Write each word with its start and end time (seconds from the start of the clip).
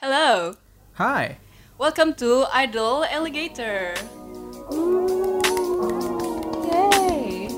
Hello. 0.00 0.54
Hi. 0.94 1.38
Welcome 1.78 2.12
to 2.14 2.44
Idol 2.52 3.04
Alligator. 3.04 3.94
Yay. 6.68 7.48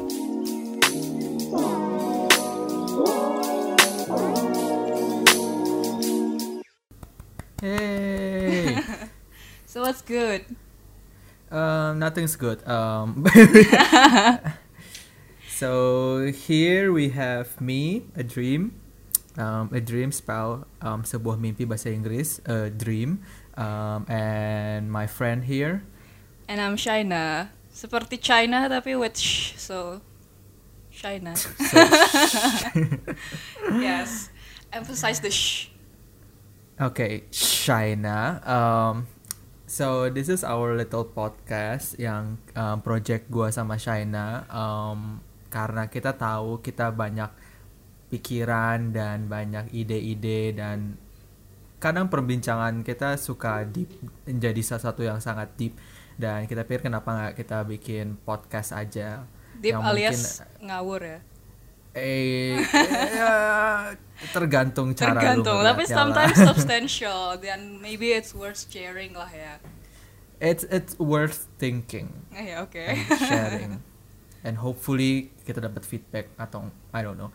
Hey. 7.61 8.83
So 9.67 9.83
what's 9.83 10.01
good? 10.01 10.45
um, 11.51 11.99
nothing's 11.99 12.37
good. 12.37 12.67
Um, 12.67 13.27
so 15.49 16.27
here 16.33 16.93
we 16.93 17.11
have 17.11 17.61
me, 17.61 18.05
a 18.17 18.23
dream. 18.23 18.81
Um, 19.39 19.71
a 19.71 19.79
dream 19.79 20.11
spell 20.11 20.67
um, 20.83 21.07
sebuah 21.07 21.39
mimpi 21.39 21.63
bahasa 21.63 21.95
Inggris, 21.95 22.43
a 22.43 22.75
dream. 22.75 23.23
Um, 23.55 24.03
and 24.11 24.91
my 24.91 25.07
friend 25.07 25.47
here. 25.47 25.87
And 26.51 26.59
I'm 26.59 26.75
Shaina. 26.75 27.55
Seperti 27.71 28.19
China 28.19 28.67
tapi 28.67 28.99
with 28.99 29.15
sh, 29.15 29.55
so 29.55 30.03
Shaina. 30.91 31.39
So, 31.71 31.79
yes. 33.79 34.35
Emphasize 34.75 35.23
the 35.23 35.31
sh. 35.31 35.71
Okay, 36.79 37.31
Shaina. 37.31 38.43
Um, 38.43 39.07
so 39.71 40.11
this 40.11 40.27
is 40.27 40.43
our 40.43 40.75
little 40.75 41.07
podcast 41.07 41.95
yang 42.03 42.43
um, 42.59 42.83
project 42.83 43.31
gua 43.31 43.55
sama 43.55 43.79
Shaina. 43.79 44.51
Um, 44.51 45.23
karena 45.51 45.87
kita 45.87 46.15
tahu 46.15 46.59
kita 46.61 46.91
banyak 46.91 47.31
pikiran 48.09 48.91
dan 48.91 49.27
banyak 49.27 49.69
ide-ide 49.71 50.53
dan 50.53 50.97
kadang 51.79 52.09
perbincangan 52.09 52.83
kita 52.83 53.15
suka 53.15 53.63
deep 53.63 53.89
menjadi 54.25 54.63
sesuatu 54.67 55.01
yang 55.01 55.19
sangat 55.19 55.55
deep 55.55 55.77
dan 56.17 56.45
kita 56.45 56.63
pikir 56.63 56.83
kenapa 56.85 57.09
nggak 57.09 57.35
kita 57.37 57.63
bikin 57.65 58.19
podcast 58.19 58.73
aja 58.73 59.23
Deep 59.55 59.75
yang 59.75 59.83
alias 59.83 60.43
ngawur 60.59 61.01
ya. 61.01 61.19
eh 61.93 62.59
ya, 63.15 63.35
tergantung 64.31 64.93
cara 64.93 65.15
Tergantung, 65.15 65.63
tapi 65.63 65.83
ngeliatnya 65.83 65.87
lah. 65.87 65.99
sometimes 65.99 66.37
substantial 66.39 67.21
dan 67.45 67.79
maybe 67.79 68.11
it's 68.11 68.31
worth 68.33 68.59
sharing 68.65 69.13
lah 69.13 69.27
ya. 69.29 69.59
it's 70.39 70.63
it's 70.69 70.95
worth 70.97 71.47
thinking 71.57 72.11
Eh, 72.31 72.55
ya 72.55 72.63
oke. 72.63 72.79
and 72.79 72.99
sharing 73.21 73.71
and 74.47 74.59
hopefully 74.59 75.31
kita 75.43 75.59
dapat 75.59 75.83
feedback 75.83 76.31
atau 76.35 76.67
I 76.91 77.03
don't 77.03 77.19
know 77.19 77.31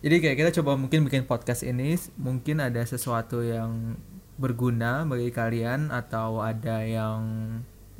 jadi 0.00 0.16
kayak 0.20 0.36
kita 0.40 0.50
coba 0.60 0.80
mungkin 0.80 1.04
bikin 1.04 1.28
podcast 1.28 1.64
ini 1.64 1.96
mungkin 2.16 2.60
ada 2.64 2.80
sesuatu 2.84 3.44
yang 3.44 4.00
berguna 4.40 5.04
bagi 5.04 5.28
kalian 5.28 5.92
atau 5.92 6.40
ada 6.40 6.80
yang 6.80 7.20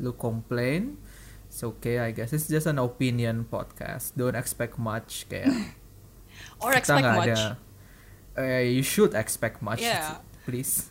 lu 0.00 0.16
komplain 0.16 0.96
it's 1.50 1.66
okay 1.66 1.98
I 1.98 2.14
guess. 2.14 2.30
It's 2.30 2.46
just 2.46 2.70
an 2.70 2.78
opinion 2.78 3.44
podcast. 3.50 4.14
Don't 4.14 4.38
expect 4.38 4.78
much 4.78 5.26
kayak. 5.26 5.50
Or 6.62 6.70
expect 6.72 7.02
much. 7.02 7.34
ada. 7.34 7.58
Eh, 8.38 8.78
you 8.78 8.86
should 8.86 9.12
expect 9.18 9.58
much 9.58 9.82
Yeah. 9.82 10.22
please. 10.46 10.88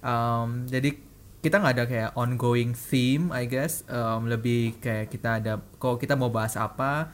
Um, 0.00 0.64
jadi 0.66 0.96
kita 1.44 1.60
nggak 1.60 1.74
ada 1.76 1.84
kayak 1.84 2.10
ongoing 2.16 2.72
theme 2.72 3.28
I 3.30 3.44
guess. 3.44 3.84
Um, 3.86 4.26
lebih 4.26 4.80
kayak 4.80 5.12
kita 5.12 5.38
ada 5.38 5.60
kalau 5.76 6.00
kita 6.00 6.16
mau 6.16 6.32
bahas 6.32 6.56
apa 6.56 7.12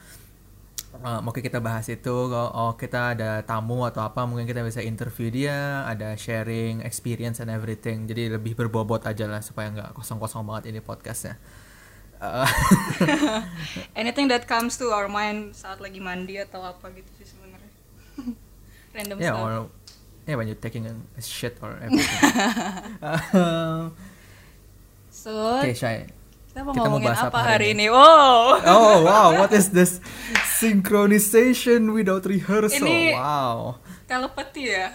um, 1.03 1.29
oke 1.29 1.39
kita 1.41 1.59
bahas 1.61 1.85
itu 1.89 2.15
kalau 2.31 2.49
oh, 2.53 2.73
kita 2.77 3.13
ada 3.17 3.41
tamu 3.45 3.85
atau 3.85 4.05
apa 4.05 4.25
mungkin 4.25 4.45
kita 4.45 4.61
bisa 4.65 4.81
interview 4.81 5.29
dia 5.29 5.83
ada 5.85 6.15
sharing 6.17 6.81
experience 6.81 7.41
and 7.43 7.49
everything 7.53 8.05
jadi 8.09 8.37
lebih 8.39 8.57
berbobot 8.57 9.03
aja 9.05 9.25
lah 9.29 9.41
supaya 9.41 9.69
nggak 9.73 9.93
kosong-kosong 9.97 10.43
banget 10.45 10.73
ini 10.73 10.79
podcastnya 10.81 11.37
Uh, 12.17 12.49
Anything 14.01 14.25
that 14.33 14.49
comes 14.49 14.73
to 14.81 14.89
our 14.89 15.05
mind 15.05 15.53
saat 15.53 15.77
lagi 15.77 16.01
mandi 16.01 16.41
atau 16.41 16.65
apa 16.65 16.89
gitu 16.89 17.05
sih 17.21 17.29
sebenarnya. 17.29 17.71
Random 18.97 19.17
yeah 19.21 19.37
stuff. 19.37 19.45
or 19.45 19.53
yeah 20.25 20.33
when 20.33 20.49
you're 20.49 20.57
taking 20.57 20.89
a 20.89 21.21
shit 21.21 21.61
or 21.61 21.77
everything 21.77 22.09
Um, 23.37 23.93
So, 25.17 25.61
Oke, 25.61 25.73
Shay. 25.73 26.05
Kita 26.57 26.65
mau 26.65 26.73
kita 26.73 26.81
mau 26.81 26.97
ngomongin 26.97 27.09
bahas 27.13 27.21
apa, 27.21 27.29
apa 27.29 27.39
hari 27.53 27.65
ini? 27.77 27.85
Wow. 27.85 28.41
Oh 28.65 28.95
wow, 29.05 29.27
what 29.39 29.53
is 29.53 29.69
this 29.69 30.01
synchronization 30.57 31.93
without 31.93 32.25
rehearsal? 32.25 32.81
Ini- 32.81 33.13
Wow, 33.13 33.77
Telepati 34.09 34.63
ya? 34.65 34.89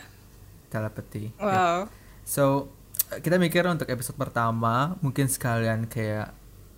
telepathy. 0.67 1.31
Wow. 1.39 1.87
So 2.25 2.73
kita 3.13 3.37
mikir 3.37 3.63
untuk 3.69 3.87
episode 3.87 4.17
pertama 4.17 4.97
mungkin 4.99 5.29
sekalian 5.29 5.85
kayak 5.87 6.33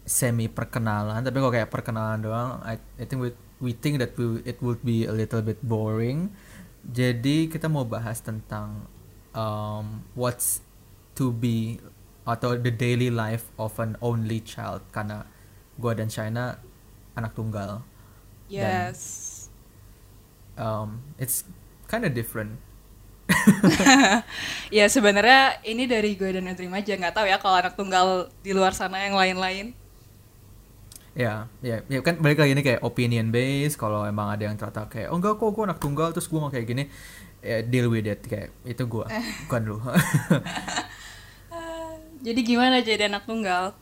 semi 0.05 0.51
perkenalan, 0.51 1.25
tapi 1.25 1.39
kok 1.39 1.55
kayak 1.55 1.71
perkenalan 1.73 2.21
doang, 2.21 2.61
I, 2.61 2.77
I 3.01 3.09
think 3.09 3.25
we 3.25 3.31
we 3.63 3.73
think 3.73 4.03
that 4.03 4.13
we, 4.19 4.45
it 4.45 4.61
would 4.61 4.85
be 4.85 5.09
a 5.09 5.15
little 5.15 5.41
bit 5.41 5.63
boring. 5.65 6.29
Jadi 6.85 7.49
kita 7.49 7.71
mau 7.71 7.89
bahas 7.89 8.21
tentang 8.21 8.85
um, 9.33 10.05
what's 10.13 10.61
to 11.15 11.33
be 11.33 11.81
atau 12.25 12.57
the 12.57 12.73
daily 12.73 13.13
life 13.13 13.53
of 13.61 13.77
an 13.81 14.01
only 14.01 14.41
child 14.41 14.81
karena 14.91 15.29
gua 15.77 15.93
dan 15.93 16.09
China 16.09 16.59
anak 17.15 17.33
tunggal. 17.37 17.85
Yes. 18.49 19.01
Um, 20.55 21.03
it's 21.17 21.45
kind 21.89 22.05
of 22.05 22.13
different. 22.13 22.61
ya 24.77 24.85
sebenarnya 24.85 25.65
ini 25.65 25.89
dari 25.89 26.13
gue 26.13 26.29
dan 26.29 26.45
Edrim 26.45 26.77
aja 26.77 26.93
nggak 26.93 27.15
tahu 27.17 27.25
ya 27.25 27.41
kalau 27.41 27.57
anak 27.57 27.73
tunggal 27.73 28.29
di 28.45 28.53
luar 28.53 28.77
sana 28.77 29.01
yang 29.01 29.17
lain-lain. 29.17 29.73
Ya, 31.15 31.47
ya, 31.63 31.79
ya 31.87 32.03
kan 32.03 32.19
balik 32.19 32.43
lagi 32.43 32.59
ini 32.59 32.63
kayak 32.67 32.83
opinion 32.83 33.31
based. 33.31 33.79
Kalau 33.79 34.03
emang 34.03 34.35
ada 34.35 34.51
yang 34.51 34.59
ternyata 34.59 34.91
kayak, 34.91 35.15
oh 35.15 35.17
enggak 35.17 35.39
kok 35.39 35.51
gue 35.55 35.65
anak 35.65 35.79
tunggal 35.79 36.11
terus 36.11 36.27
gue 36.27 36.39
mau 36.43 36.51
kayak 36.51 36.67
gini, 36.67 36.91
ya 37.39 37.63
deal 37.63 37.87
with 37.87 38.05
it 38.05 38.19
kayak 38.27 38.51
itu 38.67 38.83
gue, 38.83 39.07
bukan 39.47 39.63
lu. 39.63 39.79
Jadi 42.25 42.41
gimana 42.41 42.81
jadi 42.81 43.07
anak 43.07 43.29
tunggal? 43.29 43.77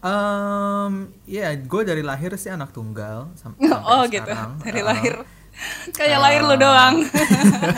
um, 0.00 1.12
ya 1.24 1.52
gue 1.52 1.82
dari 1.84 2.00
lahir 2.00 2.32
sih 2.36 2.48
anak 2.48 2.72
tunggal 2.72 3.28
sam- 3.36 3.56
sampai 3.60 3.84
oh 3.84 4.02
gitu. 4.08 4.24
sekarang. 4.24 4.56
Dari 4.64 4.80
Uh, 4.80 4.86
lahir. 4.86 5.14
Kayak 5.92 6.18
lahir 6.20 6.40
lu 6.40 6.56
doang. 6.56 7.04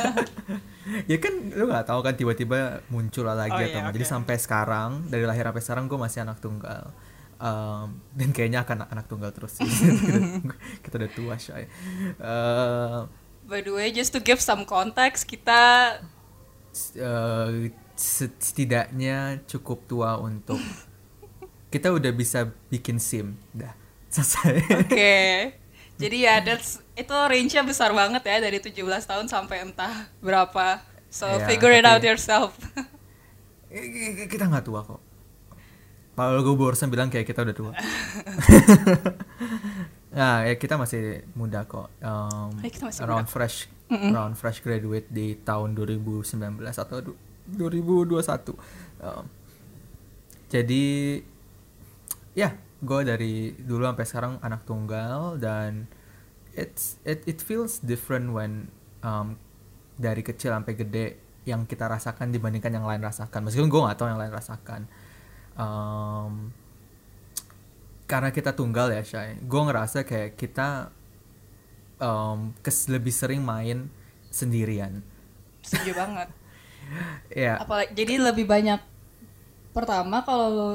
ya 1.11 1.19
kan 1.19 1.35
lu 1.51 1.65
nggak 1.67 1.87
tahu 1.89 2.01
kan 2.03 2.15
tiba-tiba 2.15 2.83
muncul 2.87 3.27
lagi 3.27 3.51
Oh, 3.51 3.59
atau 3.59 3.67
iya, 3.67 3.79
enggak. 3.83 3.95
Jadi 3.99 4.07
sampai 4.07 4.37
sekarang 4.39 4.91
dari 5.09 5.27
lahir 5.27 5.47
sampai 5.47 5.63
sekarang 5.63 5.85
gue 5.87 5.99
masih 5.99 6.23
anak 6.23 6.39
tunggal. 6.39 6.95
Um, 7.43 7.99
dan 8.15 8.31
kayaknya 8.31 8.63
akan 8.63 8.87
anak 8.87 9.11
tunggal 9.11 9.35
terus 9.35 9.59
sih. 9.59 9.67
kita, 9.67 10.19
kita 10.87 10.95
udah 11.03 11.11
tua 11.11 11.35
shy. 11.43 11.67
Uh, 12.23 13.11
By 13.43 13.67
the 13.67 13.75
way, 13.75 13.91
just 13.91 14.15
to 14.15 14.23
give 14.23 14.39
some 14.39 14.63
context, 14.63 15.27
kita 15.27 15.99
eh, 16.95 17.47
set- 17.67 17.82
setidaknya 18.03 19.47
cukup 19.47 19.87
tua 19.87 20.19
untuk 20.19 20.59
kita 21.73 21.95
udah 21.95 22.11
bisa 22.11 22.51
bikin 22.69 22.99
sim 22.99 23.39
dah. 23.55 23.73
Selesai. 24.13 24.61
Oke. 24.85 25.17
Jadi 26.03 26.17
ya 26.27 26.43
that's 26.43 26.83
itu 26.99 27.15
range-nya 27.15 27.63
besar 27.63 27.95
banget 27.95 28.27
ya 28.27 28.43
dari 28.43 28.59
17 28.59 28.83
tahun 28.83 29.27
sampai 29.31 29.63
entah 29.63 30.11
berapa. 30.19 30.83
So 31.13 31.31
Ya, 31.31 31.47
figure 31.47 31.73
it 31.73 31.87
out 31.87 32.03
yourself. 32.03 32.59
Kita 34.33 34.51
nggak 34.51 34.67
tua 34.67 34.83
kok. 34.83 35.01
Kalau 36.13 36.45
gue 36.45 36.55
barusan 36.61 36.93
bilang 36.93 37.09
kayak 37.09 37.25
kita 37.25 37.41
udah 37.41 37.57
tua. 37.57 37.73
Nah 40.13 40.45
ya 40.45 40.55
kita 40.61 40.77
masih 40.77 41.25
muda 41.33 41.65
kok. 41.65 41.89
Um, 42.05 42.53
kita 42.61 42.85
masih 42.85 43.01
around 43.01 43.27
fresh 43.33 43.73
around 43.89 44.37
fresh 44.37 44.61
graduate 44.61 45.09
di 45.09 45.41
tahun 45.41 45.73
2019 45.73 46.29
atau 46.61 47.17
2021 47.51 48.55
Um, 49.03 49.27
jadi 50.47 51.19
ya 52.39 52.55
gue 52.83 53.01
dari 53.03 53.51
dulu 53.59 53.83
sampai 53.83 54.07
sekarang 54.07 54.33
anak 54.47 54.63
tunggal 54.63 55.43
dan 55.43 55.91
it's 56.55 57.03
it 57.03 57.27
it 57.27 57.43
feels 57.43 57.83
different 57.83 58.31
when 58.31 58.71
um, 59.03 59.35
dari 59.99 60.23
kecil 60.23 60.55
sampai 60.55 60.79
gede 60.79 61.19
yang 61.43 61.67
kita 61.67 61.91
rasakan 61.91 62.31
dibandingkan 62.31 62.71
yang 62.71 62.87
lain 62.87 63.03
rasakan. 63.03 63.43
Meskipun 63.43 63.67
gue 63.67 63.81
nggak 63.83 63.99
tahu 63.99 64.09
yang 64.15 64.23
lain 64.23 64.31
rasakan. 64.31 64.83
Um, 65.59 66.55
karena 68.07 68.31
kita 68.31 68.55
tunggal 68.55 68.93
ya 68.93 69.03
Shay 69.03 69.41
gue 69.41 69.63
ngerasa 69.67 70.05
kayak 70.07 70.39
kita 70.39 70.95
um, 71.99 72.55
kes 72.63 72.87
lebih 72.87 73.11
sering 73.11 73.43
main 73.43 73.91
sendirian. 74.31 75.03
Setuju 75.67 75.99
banget. 75.99 76.42
Ya 77.33 77.57
Apalagi 77.61 77.93
jadi 77.97 78.21
lebih 78.21 78.45
banyak 78.45 78.81
pertama 79.73 80.21
kalau 80.23 80.49
lu 80.53 80.69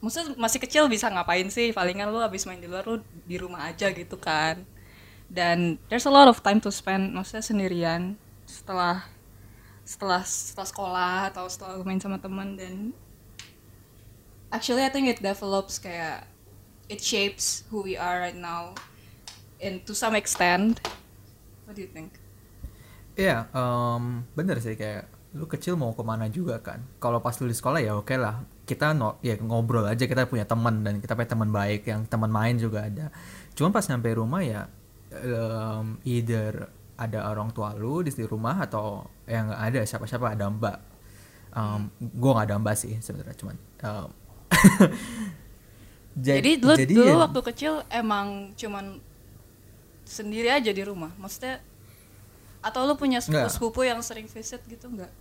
maksudnya 0.00 0.32
masih 0.40 0.58
kecil 0.64 0.88
bisa 0.88 1.12
ngapain 1.12 1.44
sih? 1.52 1.76
Palingan 1.76 2.08
lu 2.08 2.20
habis 2.24 2.48
main 2.48 2.56
di 2.56 2.64
luar 2.64 2.88
lu 2.88 3.04
di 3.28 3.36
rumah 3.36 3.68
aja 3.68 3.92
gitu 3.92 4.16
kan. 4.16 4.64
Dan 5.28 5.76
there's 5.92 6.08
a 6.08 6.12
lot 6.12 6.26
of 6.26 6.40
time 6.40 6.58
to 6.58 6.72
spend 6.72 7.12
maksudnya 7.12 7.44
sendirian 7.44 8.16
setelah 8.48 9.06
setelah 9.86 10.22
setelah 10.24 10.68
sekolah 10.68 11.18
atau 11.34 11.44
setelah 11.46 11.78
main 11.86 12.00
sama 12.02 12.18
teman 12.18 12.54
dan 12.54 12.94
actually 14.50 14.82
I 14.82 14.90
think 14.90 15.06
it 15.06 15.22
develops 15.22 15.78
kayak 15.78 16.26
it 16.90 16.98
shapes 17.02 17.66
who 17.70 17.82
we 17.86 17.94
are 17.94 18.18
right 18.22 18.38
now 18.38 18.74
and 19.62 19.82
to 19.86 19.94
some 19.94 20.14
extent 20.18 20.82
what 21.66 21.78
do 21.78 21.82
you 21.82 21.90
think 21.90 22.18
Iya, 23.18 23.52
em, 23.52 24.24
bener 24.32 24.56
sih 24.62 24.78
kayak 24.78 25.04
lu 25.30 25.46
kecil 25.46 25.78
mau 25.78 25.94
ke 25.94 26.02
mana 26.02 26.26
juga 26.26 26.58
kan. 26.58 26.82
Kalau 26.98 27.22
pas 27.22 27.34
lu 27.38 27.46
di 27.46 27.54
sekolah 27.54 27.78
ya 27.78 27.94
oke 27.94 28.14
lah. 28.14 28.42
Kita 28.66 28.90
no, 28.90 29.18
ya 29.20 29.38
ngobrol 29.38 29.86
aja 29.86 30.02
kita 30.02 30.26
punya 30.26 30.42
teman 30.42 30.82
dan 30.82 30.98
kita 30.98 31.14
punya 31.14 31.28
teman 31.28 31.50
baik 31.50 31.86
yang 31.86 32.02
teman 32.04 32.28
main 32.28 32.58
juga 32.58 32.86
ada. 32.86 33.14
Cuma 33.54 33.70
pas 33.70 33.86
nyampe 33.86 34.10
rumah 34.10 34.42
ya 34.42 34.66
em, 35.10 35.98
either 36.02 36.66
ada 36.94 37.26
orang 37.26 37.50
tua 37.50 37.72
lu 37.74 38.02
di 38.02 38.10
rumah 38.22 38.58
atau 38.60 39.06
yang 39.24 39.48
nggak 39.48 39.62
ada 39.70 39.80
siapa-siapa 39.86 40.34
ada 40.34 40.50
mbak. 40.50 40.76
Em, 41.50 41.82
gua 42.14 42.30
nggak 42.34 42.46
ada 42.50 42.56
mbak 42.58 42.74
sih 42.74 42.98
sebenarnya 42.98 43.34
cuman. 43.38 43.56
em, 43.80 44.08
ja- 46.20 46.36
jadi 46.38 46.50
dulu 46.58 46.74
jadi 46.74 46.92
dulu 46.92 47.06
ya- 47.10 47.20
waktu 47.22 47.40
kecil 47.46 47.72
emang 47.86 48.26
cuman 48.54 48.98
sendiri 50.02 50.50
aja 50.50 50.74
di 50.74 50.82
rumah 50.82 51.14
maksudnya 51.16 51.62
atau 52.60 52.80
lu 52.88 52.94
punya 52.96 53.18
sepupu-sepupu 53.24 53.80
yang 53.88 54.00
sering 54.04 54.28
visit 54.28 54.60
gitu 54.68 54.86
nggak 54.92 55.12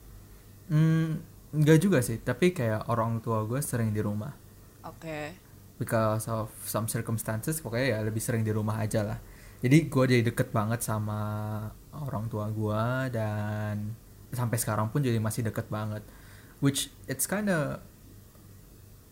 Hmm, 0.69 1.19
nggak 1.53 1.77
juga 1.83 2.00
sih, 2.07 2.18
tapi 2.21 2.53
kayak 2.57 2.81
orang 2.94 3.12
tua 3.25 3.41
gue 3.50 3.59
sering 3.62 3.89
di 3.95 4.01
rumah. 4.07 4.33
oke 4.83 5.19
Because 5.80 6.27
of 6.27 6.51
some 6.68 6.91
circumstances, 6.91 7.63
pokoknya 7.63 7.88
ya 7.95 8.00
lebih 8.03 8.19
sering 8.19 8.44
di 8.44 8.51
rumah 8.51 8.83
aja 8.83 9.00
lah. 9.00 9.19
Jadi 9.63 9.88
gue 9.88 10.03
jadi 10.12 10.24
deket 10.27 10.51
banget 10.51 10.83
sama 10.83 11.19
orang 11.95 12.27
tua 12.27 12.51
gue 12.51 12.83
dan 13.15 13.95
sampai 14.35 14.57
sekarang 14.59 14.92
pun 14.92 15.00
jadi 15.00 15.19
masih 15.24 15.47
deket 15.47 15.71
banget. 15.71 16.03
Which 16.59 16.92
it's 17.07 17.24
kinda 17.24 17.80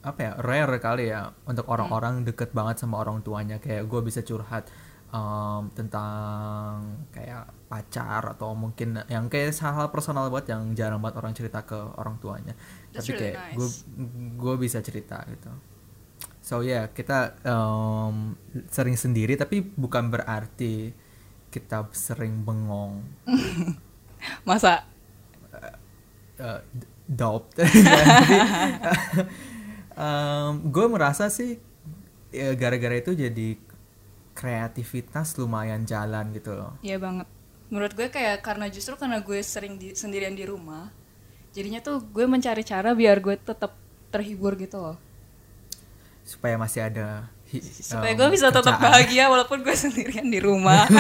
apa 0.04 0.20
ya 0.24 0.32
rare 0.40 0.78
kali 0.80 1.12
ya 1.12 1.34
untuk 1.50 1.68
orang-orang 1.68 2.24
deket 2.24 2.54
banget 2.56 2.80
sama 2.84 3.02
orang 3.04 3.20
tuanya 3.26 3.58
kayak 3.60 3.90
gue 3.92 4.02
bisa 4.06 4.22
curhat 4.24 4.70
um, 5.12 5.72
tentang 5.72 7.06
kayak 7.12 7.48
pacar 7.68 8.24
atau 8.36 8.56
mungkin 8.56 9.04
yang 9.12 9.28
kayak 9.28 9.56
hal-hal 9.60 9.92
personal 9.92 10.32
banget 10.32 10.56
yang 10.56 10.64
jarang 10.76 11.00
banget 11.04 11.20
orang 11.20 11.34
cerita 11.36 11.64
ke 11.64 11.76
orang 11.76 12.20
tuanya. 12.20 12.54
That's 12.92 13.08
tapi 13.08 13.12
really 13.16 13.22
kayak 13.24 13.38
nice. 13.38 13.56
gue 13.56 13.68
gue 14.40 14.56
bisa 14.60 14.80
cerita 14.84 15.24
gitu. 15.28 15.52
So 16.44 16.64
ya 16.64 16.72
yeah, 16.72 16.86
kita 16.92 17.36
um, 17.44 18.40
sering 18.72 18.96
sendiri 18.96 19.36
tapi 19.36 19.60
bukan 19.64 20.08
berarti 20.08 20.96
kita 21.52 21.92
sering 21.92 22.44
bengong. 22.44 23.04
Masa? 24.48 24.88
Uh, 26.38 26.62
dope 27.08 27.50
Jadi, 29.98 30.54
gue 30.76 30.86
merasa 30.86 31.32
sih 31.34 31.58
ya, 32.30 32.54
gara-gara 32.54 33.00
itu 33.00 33.16
jadi 33.18 33.58
kreativitas 34.38 35.34
lumayan 35.36 35.82
jalan 35.84 36.30
gitu 36.32 36.54
loh 36.54 36.78
Iya 36.80 36.98
banget. 36.98 37.26
Menurut 37.68 37.92
gue 37.92 38.08
kayak 38.08 38.40
karena 38.40 38.70
justru 38.70 38.94
karena 38.94 39.20
gue 39.20 39.42
sering 39.42 39.76
di, 39.76 39.92
sendirian 39.92 40.32
di 40.32 40.46
rumah, 40.46 40.88
jadinya 41.50 41.82
tuh 41.82 42.00
gue 42.00 42.24
mencari 42.24 42.62
cara 42.62 42.94
biar 42.94 43.18
gue 43.18 43.36
tetap 43.36 43.74
terhibur 44.08 44.54
gitu 44.56 44.78
loh. 44.78 44.98
supaya 46.24 46.56
masih 46.56 46.84
ada 46.84 47.26
hi- 47.48 47.64
Supaya 47.64 48.12
um, 48.12 48.18
gue 48.18 48.30
bisa 48.32 48.48
tetap 48.50 48.72
kerjaan. 48.74 48.86
bahagia 48.86 49.26
walaupun 49.26 49.60
gue 49.60 49.76
sendirian 49.80 50.28
di 50.28 50.40
rumah. 50.40 50.86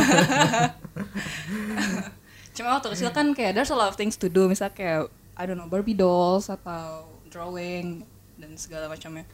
Cuma 2.51 2.74
waktu 2.74 2.88
kecil 2.90 3.12
kan 3.12 3.31
kayak 3.31 3.54
there's 3.54 3.69
a 3.69 3.75
lot 3.75 3.88
of 3.88 3.95
things 3.95 4.18
to 4.18 4.28
do, 4.28 4.50
misal 4.50 4.68
kayak 4.69 5.07
I 5.38 5.45
don't 5.45 5.56
know 5.56 5.68
Barbie 5.68 5.94
dolls 5.94 6.50
atau 6.50 7.06
drawing 7.28 8.01
dan 8.36 8.51
segala 8.56 8.88
macamnya. 8.88 9.28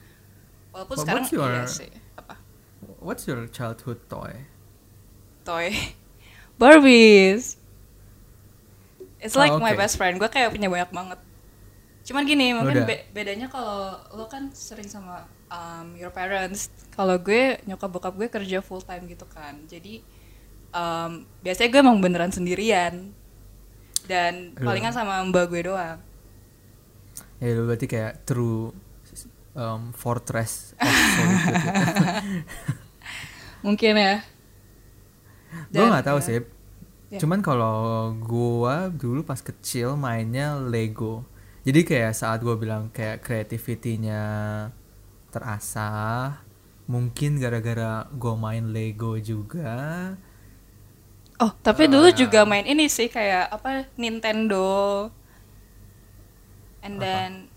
Walaupun 0.70 0.94
But 0.94 1.02
sekarang 1.02 1.24
your- 1.30 1.48
iya 1.48 1.64
sih 1.66 1.90
apa 2.14 2.36
what's 3.04 3.28
your 3.28 3.44
childhood 3.48 4.00
toy 4.08 4.48
toy 5.44 5.70
Barbies. 6.54 7.58
It's 9.18 9.34
like 9.34 9.50
Oh, 9.50 9.58
my 9.58 9.74
oke. 9.74 9.80
best 9.80 9.96
friend. 9.96 10.16
Gue 10.16 10.30
kayak 10.30 10.52
punya 10.52 10.70
banyak 10.70 10.92
banget. 10.92 11.20
Cuman 12.04 12.24
gini, 12.24 12.54
mungkin 12.54 12.84
be- 12.84 13.08
bedanya 13.10 13.48
kalau 13.48 13.96
lo 14.12 14.28
kan 14.28 14.54
sering 14.54 14.86
sama 14.86 15.24
um, 15.48 15.96
your 15.96 16.12
parents. 16.12 16.70
Kalau 16.90 17.18
gue 17.18 17.58
nyokap 17.64 17.90
bokap 17.90 18.14
gue 18.14 18.30
kerja 18.30 18.60
full 18.60 18.80
time 18.80 19.08
gitu 19.08 19.26
kan. 19.26 19.66
Jadi 19.66 20.06
um, 20.72 21.26
biasanya 21.42 21.70
gue 21.70 21.82
emang 21.82 21.98
beneran 21.98 22.30
sendirian. 22.30 23.10
Dan 24.04 24.54
Aduh. 24.54 24.68
palingan 24.68 24.94
sama 24.94 25.24
mbak 25.26 25.50
gue 25.50 25.62
doang. 25.66 26.00
ya 27.40 27.50
lu 27.56 27.66
berarti 27.66 27.88
kayak 27.88 28.24
true 28.24 28.72
um, 29.54 29.90
fortress 29.92 30.78
of 30.78 30.88
solitude 30.88 31.60
gitu. 31.60 32.06
Mungkin 33.63 33.95
ya. 33.98 34.13
gue 35.74 35.86
nggak 35.89 36.06
tahu 36.07 36.19
ya. 36.19 36.27
sih 36.27 36.39
Ya. 37.10 37.21
cuman 37.21 37.39
kalau 37.45 38.12
gua 38.18 38.89
dulu 38.94 39.21
pas 39.25 39.42
kecil 39.42 39.95
mainnya 40.00 40.57
Lego 40.60 41.25
jadi 41.68 41.81
kayak 41.89 42.13
saat 42.18 42.39
gua 42.45 42.56
bilang 42.60 42.89
kayak 42.95 43.21
kreativitinya 43.25 44.21
terasah 45.33 46.44
mungkin 46.89 47.31
gara-gara 47.42 48.06
gua 48.15 48.36
main 48.38 48.65
Lego 48.75 49.18
juga 49.19 50.13
Oh, 51.44 51.51
tapi 51.65 51.83
dulu 51.92 52.07
juga 52.21 52.39
main 52.51 52.63
ini 52.74 52.86
sih 52.88 53.07
kayak 53.15 53.45
apa 53.56 53.69
Nintendo. 54.01 54.68
And 56.83 57.01
Apa? 57.01 57.01
then 57.01 57.50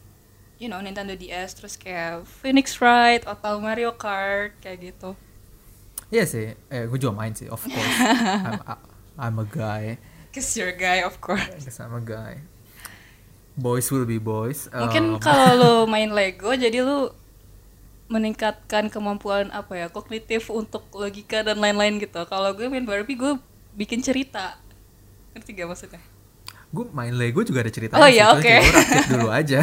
you 0.63 0.69
know 0.71 0.81
Nintendo 0.81 1.15
DS 1.19 1.51
terus 1.59 1.77
kayak 1.77 2.25
Phoenix 2.27 2.81
Wright 2.81 3.23
atau 3.27 3.61
Mario 3.61 3.93
Kart 3.97 4.57
kayak 4.63 4.79
gitu. 4.95 5.11
Iya 6.07 6.25
sih 6.25 6.47
eh 6.69 6.85
gue 6.85 6.97
juga 6.97 7.13
main 7.13 7.33
sih 7.33 7.47
of 7.47 7.59
course 7.59 7.97
I'm, 8.47 8.61
I'm 9.17 9.37
a 9.37 9.47
guy 9.47 9.99
Cause 10.31 10.53
you're 10.55 10.69
a 10.69 10.77
guy 10.77 11.01
of 11.01 11.17
course. 11.19 11.49
Yes, 11.65 11.81
I'm 11.81 11.93
a 11.93 12.01
guy 12.01 12.45
boys 13.55 13.89
will 13.89 14.05
be 14.05 14.17
boys 14.17 14.69
Mungkin 14.69 15.17
Um, 15.17 15.19
kalau 15.19 15.49
lu 15.57 15.73
main 15.91 16.13
Lego 16.13 16.53
jadi 16.53 16.81
lu 16.81 17.11
meningkatkan 18.07 18.87
kemampuan 18.87 19.51
apa 19.51 19.75
ya 19.75 19.87
kognitif 19.89 20.47
untuk 20.47 20.87
logika 20.93 21.43
dan 21.43 21.59
lain-lain 21.59 21.99
gitu. 21.99 22.23
Kalau 22.23 22.55
gue 22.55 22.71
main 22.71 22.87
Barbie 22.87 23.19
gue 23.19 23.35
bikin 23.75 23.99
cerita. 23.99 24.55
Ngerti 25.35 25.51
gak 25.53 25.67
maksudnya? 25.67 26.03
gue 26.67 26.83
main 26.93 27.11
Lego 27.11 27.41
juga 27.41 27.63
ada 27.63 27.71
ceritanya 27.71 28.03
Oh 28.03 28.11
iya, 28.11 28.31
oke. 28.31 28.43
gue 28.43 28.75
rakit 28.75 29.07
dulu 29.09 29.29
aja 29.31 29.63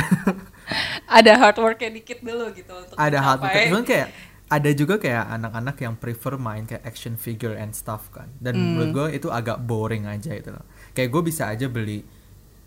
Ada 1.19 1.35
hard 1.35 1.57
worknya 1.59 1.91
dikit 1.93 2.23
dulu 2.23 2.47
gitu 2.51 2.71
untuk 2.73 2.95
ada 2.95 3.19
mencapai- 3.19 3.69
cuman 3.69 3.83
kayak 3.83 4.07
ada 4.53 4.69
juga 4.71 4.95
kayak 4.95 5.25
anak-anak 5.31 5.75
yang 5.79 5.95
prefer 5.95 6.37
main 6.37 6.63
kayak 6.63 6.83
action 6.83 7.15
figure 7.15 7.53
and 7.53 7.73
stuff 7.73 8.09
kan 8.09 8.29
dan 8.37 8.53
Hmm. 8.53 8.63
menurut 8.77 8.89
gue 8.93 9.07
itu 9.17 9.27
agak 9.29 9.57
boring 9.59 10.05
aja 10.05 10.29
itu 10.31 10.49
loh 10.49 10.61
kayak 10.91 11.09
gue 11.09 11.21
bisa 11.23 11.49
aja 11.49 11.65
beli 11.67 12.05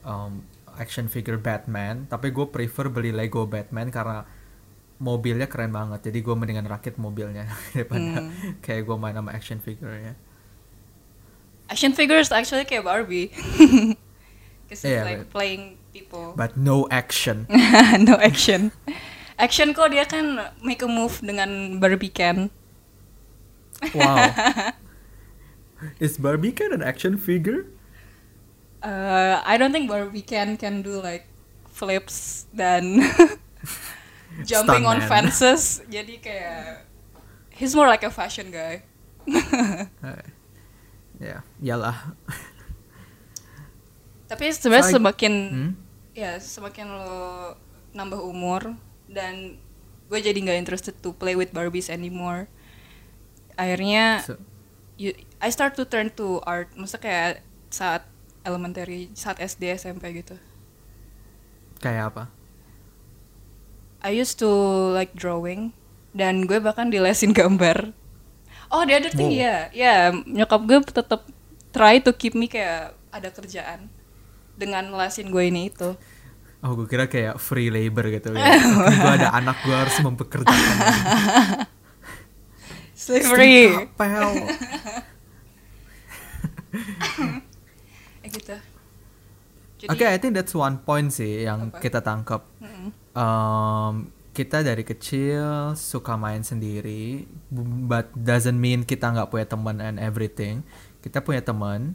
um, 0.02 0.42
action 0.74 1.06
figure 1.06 1.38
Batman 1.38 2.04
tapi 2.04 2.28
gue 2.28 2.46
prefer 2.46 2.88
beli 2.88 3.10
Lego 3.10 3.46
Batman 3.46 3.88
karena 3.88 4.26
mobilnya 4.98 5.46
keren 5.46 5.70
banget 5.70 6.02
jadi 6.04 6.18
gue 6.18 6.34
mendingan 6.34 6.66
rakit 6.66 6.96
mobilnya 6.96 7.46
daripada 7.72 8.24
Hmm. 8.24 8.58
kayak 8.58 8.82
gue 8.82 8.96
main 8.96 9.14
sama 9.14 9.30
action 9.30 9.58
figure 9.58 9.94
ya 9.94 10.14
action 11.66 11.92
figures 11.92 12.30
actually 12.30 12.62
kayak 12.62 12.82
Barbie. 12.82 13.30
Cause 14.66 14.82
it's 14.82 14.86
Iya, 14.88 15.02
like 15.04 15.18
but- 15.20 15.30
playing 15.32 15.62
people. 15.90 16.34
but 16.34 16.54
no 16.54 16.86
action 16.88 17.46
no 18.02 18.14
action. 18.16 18.74
Action 19.36 19.72
kok 19.76 19.92
dia 19.92 20.04
kan 20.08 20.52
make 20.64 20.80
a 20.80 20.88
move 20.88 21.20
dengan 21.20 21.76
Barbie 21.80 22.12
can. 22.12 22.48
wow 23.92 24.32
is 26.00 26.16
Barbie 26.18 26.52
kan 26.52 26.72
an 26.72 26.82
action 26.82 27.16
figure 27.16 27.66
Uh, 28.82 29.42
I 29.44 29.56
don't 29.56 29.72
think 29.72 29.88
Barbie 29.88 30.22
can 30.22 30.56
can 30.56 30.82
do 30.82 31.00
like 31.02 31.26
flips 31.66 32.46
dan 32.54 33.02
jumping 34.48 34.86
on 34.86 35.00
fences. 35.02 35.82
Jadi 35.90 36.20
kayak 36.22 36.86
he's 37.50 37.74
more 37.74 37.88
like 37.88 38.04
a 38.04 38.12
fashion 38.12 38.52
guy. 38.52 38.84
Eh, 40.04 40.22
ya 41.20 41.36
iyalah 41.62 42.14
Tapi 44.26 44.50
sebenarnya 44.50 44.86
So 44.86 44.96
semakin 44.98 45.32
Hmm? 45.50 45.70
ya 46.16 46.40
semakin 46.40 46.86
lo 46.90 47.10
nambah 47.94 48.20
umur 48.24 48.74
dan 49.06 49.58
gue 50.06 50.18
jadi 50.18 50.34
nggak 50.34 50.58
interested 50.60 50.94
to 50.98 51.10
play 51.10 51.34
with 51.34 51.50
Barbies 51.50 51.86
anymore. 51.86 52.46
Akhirnya 53.54 54.22
So- 54.22 54.38
you, 54.94 55.12
I 55.38 55.48
start 55.48 55.74
to 55.74 55.84
turn 55.84 56.12
to 56.14 56.38
art. 56.42 56.70
Maksudnya 56.72 57.02
kayak 57.02 57.30
saat 57.68 58.02
elementary, 58.42 59.10
saat 59.12 59.36
SD, 59.36 59.74
SMP 59.74 60.12
gitu. 60.16 60.38
kayak 61.76 62.08
apa 62.08 62.24
I 64.00 64.14
used 64.14 64.38
to 64.38 64.48
like 64.92 65.12
drawing 65.12 65.76
dan 66.12 66.48
gue 66.48 66.56
bahkan 66.56 66.88
dilesin 66.88 67.36
gambar. 67.36 67.92
Oh, 68.66 68.82
the 68.82 68.96
other 68.96 69.12
thing 69.12 69.28
Wow. 69.28 69.44
ya, 69.44 69.56
ya 69.70 69.94
nyokap 70.16 70.64
gue 70.64 70.78
tetap 70.88 71.28
try 71.68 72.00
to 72.00 72.10
keep 72.10 72.32
me 72.32 72.46
kayak 72.46 72.94
ada 73.10 73.28
kerjaan. 73.28 73.92
dengan 74.56 74.88
ngelasin 74.88 75.28
gue 75.28 75.52
ini 75.52 75.68
itu 75.68 75.92
Oh, 76.66 76.74
gue 76.74 76.90
kira 76.90 77.06
kayak 77.06 77.38
free 77.38 77.70
labor 77.70 78.10
gitu 78.10 78.34
ya. 78.34 78.58
gue 78.90 79.12
ada 79.22 79.30
anak 79.38 79.62
gue 79.62 79.70
harus 79.70 79.94
mempekerjakan. 80.02 80.76
slavery 82.98 83.86
Pel. 83.94 84.34
eh 88.26 88.28
gitu 88.34 88.58
Oke, 89.86 90.08
I 90.08 90.18
think 90.18 90.34
that's 90.34 90.56
one 90.56 90.82
point 90.82 91.14
sih 91.14 91.46
yang 91.46 91.70
Apa? 91.70 91.78
kita 91.78 92.02
tangkap. 92.02 92.42
Um, 93.14 94.10
kita 94.32 94.64
dari 94.64 94.82
kecil 94.82 95.76
suka 95.76 96.16
main 96.16 96.42
sendiri, 96.42 97.28
but 97.86 98.08
doesn't 98.16 98.56
mean 98.56 98.82
kita 98.82 99.12
nggak 99.12 99.30
punya 99.30 99.46
teman 99.46 99.78
and 99.78 100.00
everything. 100.00 100.64
Kita 101.04 101.22
punya 101.22 101.44
teman, 101.44 101.94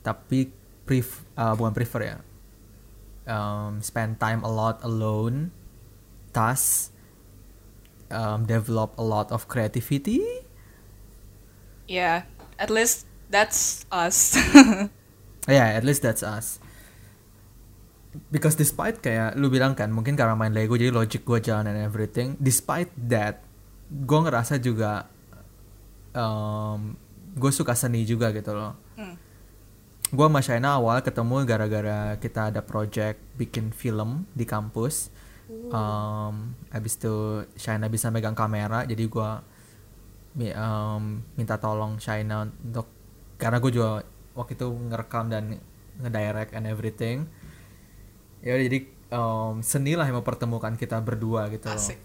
tapi 0.00 0.54
pref 0.86 1.26
uh, 1.34 1.52
bukan 1.58 1.74
prefer 1.74 2.14
ya. 2.14 2.16
Um, 3.26 3.82
spend 3.82 4.22
time 4.22 4.46
a 4.46 4.50
lot 4.50 4.78
alone, 4.86 5.50
thus 6.30 6.94
um, 8.14 8.46
develop 8.46 8.94
a 8.94 9.02
lot 9.02 9.34
of 9.34 9.50
creativity. 9.50 10.22
yeah 11.86 12.26
at 12.58 12.66
least 12.66 13.06
that's 13.30 13.86
us 13.94 14.34
Yeah, 15.46 15.78
at 15.78 15.86
least 15.86 16.02
that's 16.02 16.26
us. 16.26 16.58
Because 18.34 18.58
despite 18.58 18.98
kayak 18.98 19.38
lu 19.38 19.46
bilang 19.46 19.78
kan, 19.78 19.94
mungkin 19.94 20.18
karena 20.18 20.34
main 20.34 20.50
Lego 20.50 20.74
jadi 20.74 20.90
logic 20.90 21.22
gue 21.22 21.38
jalan 21.38 21.70
and 21.70 21.78
everything. 21.78 22.34
Despite 22.42 22.90
that, 23.06 23.46
gue 23.86 24.18
ngerasa 24.18 24.58
juga 24.58 25.06
um, 26.10 26.98
gue 27.38 27.52
suka 27.54 27.78
seni 27.78 28.02
juga 28.02 28.34
gitu 28.34 28.50
loh. 28.58 28.74
Hmm. 28.98 29.14
Gue 30.14 30.26
sama 30.30 30.38
Shaina 30.38 30.78
awal 30.78 31.02
ketemu 31.02 31.42
gara-gara 31.42 32.14
kita 32.22 32.54
ada 32.54 32.62
project 32.62 33.18
bikin 33.34 33.74
film 33.74 34.22
di 34.38 34.46
kampus. 34.46 35.10
Um, 35.46 36.54
abis 36.70 36.98
itu 36.98 37.42
Shaina 37.58 37.90
bisa 37.90 38.10
megang 38.10 38.34
kamera, 38.34 38.86
jadi 38.86 39.02
gue 39.06 39.30
um, 40.54 41.02
minta 41.34 41.58
tolong 41.58 41.98
Shaina 41.98 42.46
untuk 42.46 42.86
karena 43.38 43.58
gue 43.58 43.70
juga 43.74 44.02
waktu 44.38 44.54
itu 44.54 44.66
ngerekam 44.70 45.26
dan 45.26 45.58
ngedirect 45.98 46.54
and 46.54 46.70
everything. 46.70 47.26
Ya 48.46 48.58
jadi 48.62 48.86
um, 49.10 49.58
seni 49.58 49.98
lah 49.98 50.06
yang 50.06 50.22
mempertemukan 50.22 50.78
kita 50.78 51.02
berdua 51.02 51.50
gitu 51.50 51.66
asik 51.66 51.98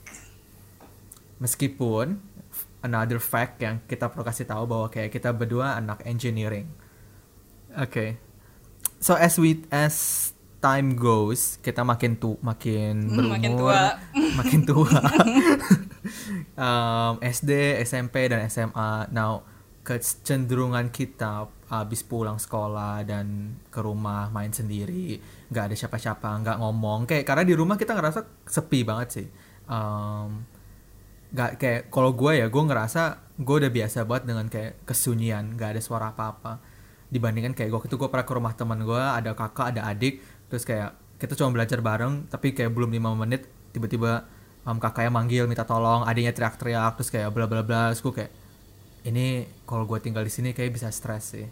Meskipun 1.42 2.22
another 2.82 3.18
fact 3.18 3.62
yang 3.62 3.82
kita 3.86 4.10
perlu 4.10 4.26
kasih 4.26 4.46
tahu 4.46 4.70
bahwa 4.70 4.88
kayak 4.90 5.10
kita 5.14 5.34
berdua 5.34 5.78
anak 5.78 6.06
engineering. 6.06 6.70
Oke. 7.74 8.20
So 9.00 9.16
as 9.16 9.36
we 9.36 9.64
as 9.72 10.30
time 10.60 10.94
goes, 10.94 11.58
kita 11.60 11.82
makin 11.82 12.16
tu 12.16 12.38
makin 12.40 13.02
Hmm, 13.02 13.16
berumur, 13.16 13.32
makin 13.36 13.52
tua. 13.56 13.82
makin 14.36 14.62
tua. 14.70 15.00
um, 16.56 17.14
SD, 17.20 17.52
SMP 17.82 18.30
dan 18.30 18.46
SMA. 18.48 19.10
Now 19.10 19.42
kecenderungan 19.82 20.94
kita 20.94 21.50
habis 21.66 22.06
pulang 22.06 22.38
sekolah 22.38 23.02
dan 23.02 23.58
ke 23.74 23.82
rumah 23.82 24.30
main 24.30 24.54
sendiri, 24.54 25.18
nggak 25.50 25.72
ada 25.72 25.76
siapa-siapa, 25.76 26.30
nggak 26.38 26.58
ngomong. 26.62 27.10
Kayak 27.10 27.26
karena 27.26 27.44
di 27.44 27.56
rumah 27.56 27.76
kita 27.76 27.98
ngerasa 27.98 28.20
sepi 28.46 28.86
banget 28.86 29.08
sih. 29.10 29.28
Um, 29.66 30.46
nggak 31.32 31.52
kayak 31.58 31.82
kalau 31.88 32.12
gue 32.12 32.44
ya 32.44 32.52
gue 32.52 32.60
ngerasa 32.60 33.02
gue 33.40 33.56
udah 33.58 33.72
biasa 33.72 34.04
banget 34.04 34.24
dengan 34.28 34.46
kayak 34.52 34.84
kesunyian 34.84 35.56
nggak 35.56 35.80
ada 35.80 35.82
suara 35.82 36.12
apa-apa 36.12 36.60
dibandingkan 37.12 37.52
kayak 37.52 37.70
gue 37.76 37.80
itu 37.92 37.96
gue 38.00 38.10
pernah 38.10 38.26
ke 38.26 38.34
rumah 38.34 38.54
teman 38.56 38.80
gue 38.88 39.04
ada 39.04 39.36
kakak 39.36 39.76
ada 39.76 39.92
adik 39.92 40.24
terus 40.48 40.64
kayak 40.64 40.96
kita 41.20 41.36
cuma 41.36 41.52
belajar 41.54 41.84
bareng 41.84 42.26
tapi 42.32 42.56
kayak 42.56 42.72
belum 42.72 42.96
lima 42.96 43.12
menit 43.14 43.46
tiba-tiba 43.76 44.26
um, 44.64 44.80
kakaknya 44.80 45.12
manggil 45.12 45.44
minta 45.46 45.68
tolong 45.68 46.08
adiknya 46.08 46.32
teriak-teriak 46.32 46.96
terus 46.98 47.12
kayak 47.12 47.30
bla 47.36 47.46
bla 47.46 47.62
bla 47.62 47.92
terus 47.92 48.02
gue 48.02 48.14
kayak 48.16 48.32
ini 49.02 49.50
kalau 49.66 49.90
gue 49.90 49.98
tinggal 49.98 50.22
di 50.22 50.32
sini 50.34 50.54
kayak 50.54 50.78
bisa 50.78 50.88
stres 50.94 51.34
sih. 51.34 51.48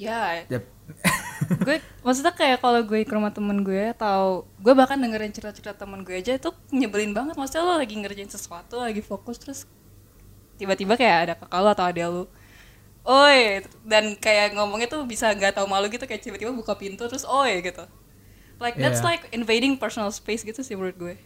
Ya. 0.00 0.48
Yap. 0.48 0.64
gue 1.66 1.76
maksudnya 2.02 2.32
kayak 2.32 2.58
kalau 2.64 2.80
gue 2.82 3.04
ke 3.04 3.12
rumah 3.12 3.30
temen 3.30 3.60
gue 3.60 3.92
atau 3.92 4.48
gue 4.58 4.72
bahkan 4.72 4.96
dengerin 4.96 5.30
cerita-cerita 5.30 5.76
temen 5.76 6.02
gue 6.02 6.16
aja 6.16 6.40
itu 6.40 6.50
nyebelin 6.72 7.12
banget. 7.12 7.36
Maksudnya 7.36 7.68
lo 7.68 7.76
lagi 7.76 7.94
ngerjain 8.00 8.32
sesuatu 8.32 8.80
lagi 8.80 9.04
fokus 9.04 9.36
terus 9.36 9.68
tiba-tiba 10.56 10.96
kayak 10.96 11.16
ada 11.28 11.34
kakak 11.36 11.60
lo 11.60 11.70
atau 11.72 11.84
ada 11.84 12.04
lu 12.08 12.24
oi 13.00 13.64
dan 13.82 14.12
kayak 14.14 14.52
ngomongnya 14.52 14.86
tuh 14.86 15.02
bisa 15.04 15.32
nggak 15.32 15.56
tahu 15.56 15.66
malu 15.66 15.88
gitu 15.88 16.04
kayak 16.04 16.20
tiba-tiba 16.20 16.52
buka 16.52 16.76
pintu 16.76 17.06
terus 17.06 17.24
oi 17.24 17.60
gitu. 17.60 17.84
Like 18.60 18.76
that's 18.76 19.00
Yeah. 19.00 19.16
like 19.16 19.22
invading 19.32 19.80
personal 19.80 20.12
space 20.12 20.44
gitu 20.44 20.60
sih 20.60 20.76
menurut 20.76 20.96
gue. 20.96 21.16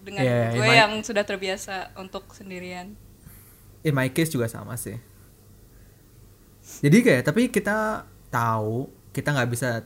Dengan 0.00 0.24
Yeah, 0.24 0.50
gue 0.52 0.64
might- 0.64 0.78
yang 0.80 0.92
sudah 1.04 1.22
terbiasa 1.22 1.94
untuk 1.94 2.34
sendirian. 2.34 2.98
In 3.80 3.94
my 3.94 4.10
case 4.10 4.28
juga 4.28 4.50
sama 4.50 4.74
sih. 4.74 4.98
Jadi 6.82 6.98
kayak 7.00 7.22
tapi 7.24 7.48
kita 7.48 8.04
tahu 8.28 8.86
kita 9.10 9.30
nggak 9.30 9.50
bisa 9.50 9.82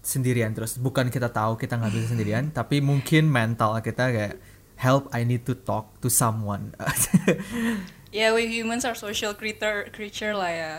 sendirian 0.00 0.50
terus. 0.50 0.74
Bukan 0.74 1.06
kita 1.08 1.30
tahu 1.30 1.54
kita 1.54 1.76
nggak 1.76 1.92
bisa 1.92 2.06
sendirian 2.10 2.50
tapi 2.58 2.80
mungkin 2.80 3.30
mental 3.30 3.78
kita 3.78 4.10
kayak 4.10 4.34
help 4.74 5.06
I 5.12 5.22
need 5.22 5.44
to 5.44 5.54
talk 5.54 5.92
to 6.00 6.08
someone 6.08 6.72
ya 8.10 8.34
we 8.34 8.46
humans 8.50 8.84
are 8.84 8.94
social 8.94 9.34
creature 9.34 9.86
creature 9.94 10.34
lah 10.34 10.50
ya 10.50 10.74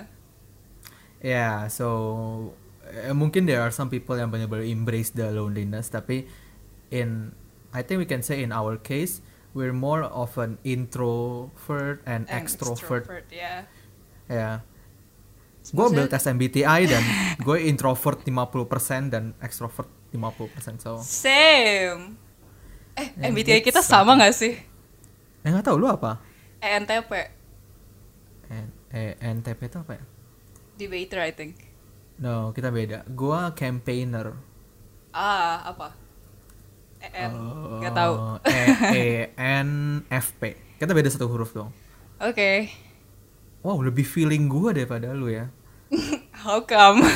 yeah 1.24 1.68
so 1.72 2.52
eh, 2.92 3.16
mungkin 3.16 3.48
there 3.48 3.64
are 3.64 3.72
some 3.72 3.88
people 3.88 4.16
yang 4.20 4.32
benar-benar 4.32 4.68
embrace 4.68 5.12
the 5.16 5.28
loneliness 5.32 5.88
tapi 5.88 6.28
in 6.92 7.32
I 7.72 7.88
think 7.88 8.04
we 8.04 8.08
can 8.08 8.20
say 8.20 8.44
in 8.44 8.52
our 8.52 8.76
case 8.76 9.24
we're 9.56 9.76
more 9.76 10.04
of 10.04 10.36
an 10.40 10.60
introvert 10.64 12.04
and, 12.04 12.28
And 12.28 12.44
extrovert 12.44 13.08
ya 13.32 13.68
Ya. 14.32 14.64
Gue 15.76 15.86
ambil 15.92 16.08
tes 16.08 16.24
MBTI 16.24 16.88
dan 16.88 17.04
gue 17.46 17.58
introvert 17.68 18.24
50% 18.24 19.12
dan 19.12 19.36
extrovert 19.44 19.92
50%. 20.16 20.80
So, 20.80 21.04
Same. 21.04 22.16
Eh, 22.96 23.08
MBTI 23.20 23.60
kita 23.60 23.84
sama 23.84 24.16
gak 24.16 24.36
sih? 24.36 24.56
eh 25.42 25.50
nggak 25.50 25.66
tahu 25.66 25.82
lu 25.82 25.90
apa? 25.90 26.22
ENTP, 26.62 27.12
N- 28.52 28.74
eh, 28.92 29.16
NTP 29.22 29.62
itu 29.72 29.78
apa 29.80 29.94
ya? 29.98 30.04
debater 30.78 31.20
I 31.22 31.32
think. 31.32 31.56
No, 32.22 32.54
kita 32.54 32.70
beda. 32.70 33.02
Gue 33.10 33.40
campaigner. 33.58 34.38
Ah, 35.12 35.66
apa? 35.68 35.92
EN, 37.02 37.32
Oh, 37.34 37.82
nggak 37.82 37.94
tahu. 37.98 38.14
E 38.46 38.62
E 38.94 39.06
N 39.36 39.70
F 40.08 40.38
P. 40.38 40.54
Kita 40.78 40.94
beda 40.94 41.10
satu 41.10 41.26
huruf 41.26 41.50
dong. 41.52 41.74
Oke. 42.22 42.70
Wow, 43.66 43.82
lebih 43.82 44.06
feeling 44.06 44.46
gue 44.50 44.70
daripada 44.74 45.14
lu 45.14 45.30
ya. 45.30 45.50
How 46.46 46.62
come? 46.66 47.02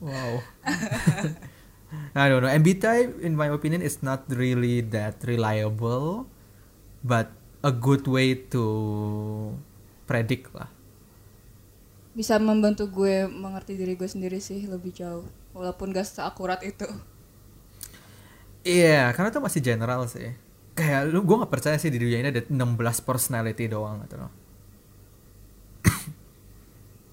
Wow. 0.00 0.40
I 2.14 2.28
don't 2.28 2.42
know. 2.42 2.48
MBTI, 2.50 3.20
in 3.20 3.36
my 3.36 3.48
opinion, 3.52 3.82
is 3.82 4.02
not 4.02 4.24
really 4.30 4.80
that 4.94 5.20
reliable, 5.26 6.26
but 7.04 7.30
a 7.60 7.72
good 7.72 8.04
way 8.08 8.34
to 8.48 8.64
predict 10.08 10.52
lah. 10.56 10.68
Bisa 12.16 12.36
membantu 12.42 12.90
gue 12.90 13.30
mengerti 13.30 13.78
diri 13.78 13.94
gue 13.94 14.08
sendiri 14.08 14.42
sih 14.42 14.66
lebih 14.66 14.90
jauh. 14.90 15.26
Walaupun 15.54 15.90
gak 15.94 16.06
seakurat 16.06 16.60
itu. 16.62 16.86
Iya, 18.60 19.10
karena 19.16 19.32
itu 19.32 19.40
masih 19.40 19.60
general 19.64 20.04
sih. 20.04 20.36
Kayak 20.76 21.08
lu, 21.12 21.24
gue 21.24 21.36
nggak 21.40 21.52
percaya 21.52 21.76
sih 21.80 21.88
di 21.92 21.96
dunia 22.00 22.20
ini 22.20 22.28
ada 22.28 22.42
16 22.44 23.00
personality 23.08 23.64
doang 23.68 24.04
gitu 24.04 24.20
loh. 24.20 24.30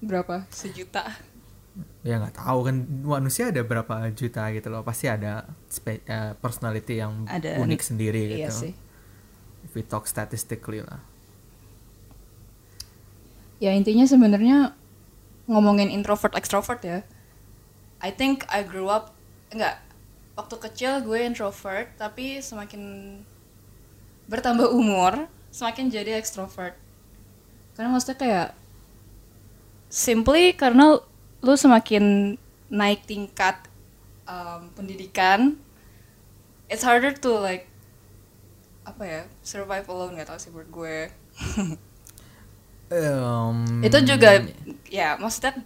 Berapa? 0.03 0.45
Sejuta. 0.53 1.03
Ya 2.05 2.17
nggak 2.21 2.37
tahu 2.41 2.59
kan 2.65 2.75
manusia 3.05 3.49
ada 3.49 3.61
berapa 3.65 4.09
juta 4.13 4.49
gitu 4.53 4.67
loh. 4.69 4.81
Pasti 4.85 5.09
ada 5.09 5.45
spe- 5.69 6.05
eh, 6.05 6.33
personality 6.37 7.01
yang 7.01 7.25
Ada. 7.25 7.57
unik 7.61 7.81
sendiri 7.81 8.21
gitu. 8.37 8.41
Iya 8.45 8.49
sih. 8.53 8.73
We 9.77 9.86
talk 9.86 10.10
statistically 10.10 10.81
lah. 10.81 10.98
Ya 13.62 13.77
intinya 13.77 14.10
sebenarnya 14.10 14.74
ngomongin 15.46 15.93
introvert 15.93 16.34
extrovert 16.34 16.81
ya. 16.81 17.05
I 18.01 18.10
think 18.10 18.50
I 18.50 18.65
grew 18.65 18.89
up 18.89 19.13
enggak 19.53 19.77
waktu 20.34 20.57
kecil 20.57 21.05
gue 21.05 21.22
introvert 21.22 21.93
tapi 22.01 22.41
semakin 22.41 22.81
bertambah 24.25 24.65
umur 24.74 25.29
semakin 25.53 25.93
jadi 25.93 26.17
extrovert. 26.17 26.74
Karena 27.77 27.93
maksudnya 27.93 28.17
kayak 28.17 28.50
simply 29.93 30.57
karena 30.57 30.98
lu 31.46 31.53
semakin 31.53 32.34
naik 32.74 33.05
tingkat 33.05 33.62
um, 34.25 34.74
pendidikan 34.74 35.55
it's 36.67 36.84
harder 36.84 37.15
to 37.15 37.31
like 37.39 37.69
apa 38.88 39.03
ya 39.03 39.22
survive 39.44 39.84
alone 39.86 40.15
nggak 40.15 40.32
tau 40.32 40.39
sih 40.39 40.48
buat 40.50 40.72
gue 40.72 41.12
Em, 42.88 43.84
itu 43.84 43.98
juga 44.08 44.48
ya 44.88 45.20
maksudnya 45.20 45.60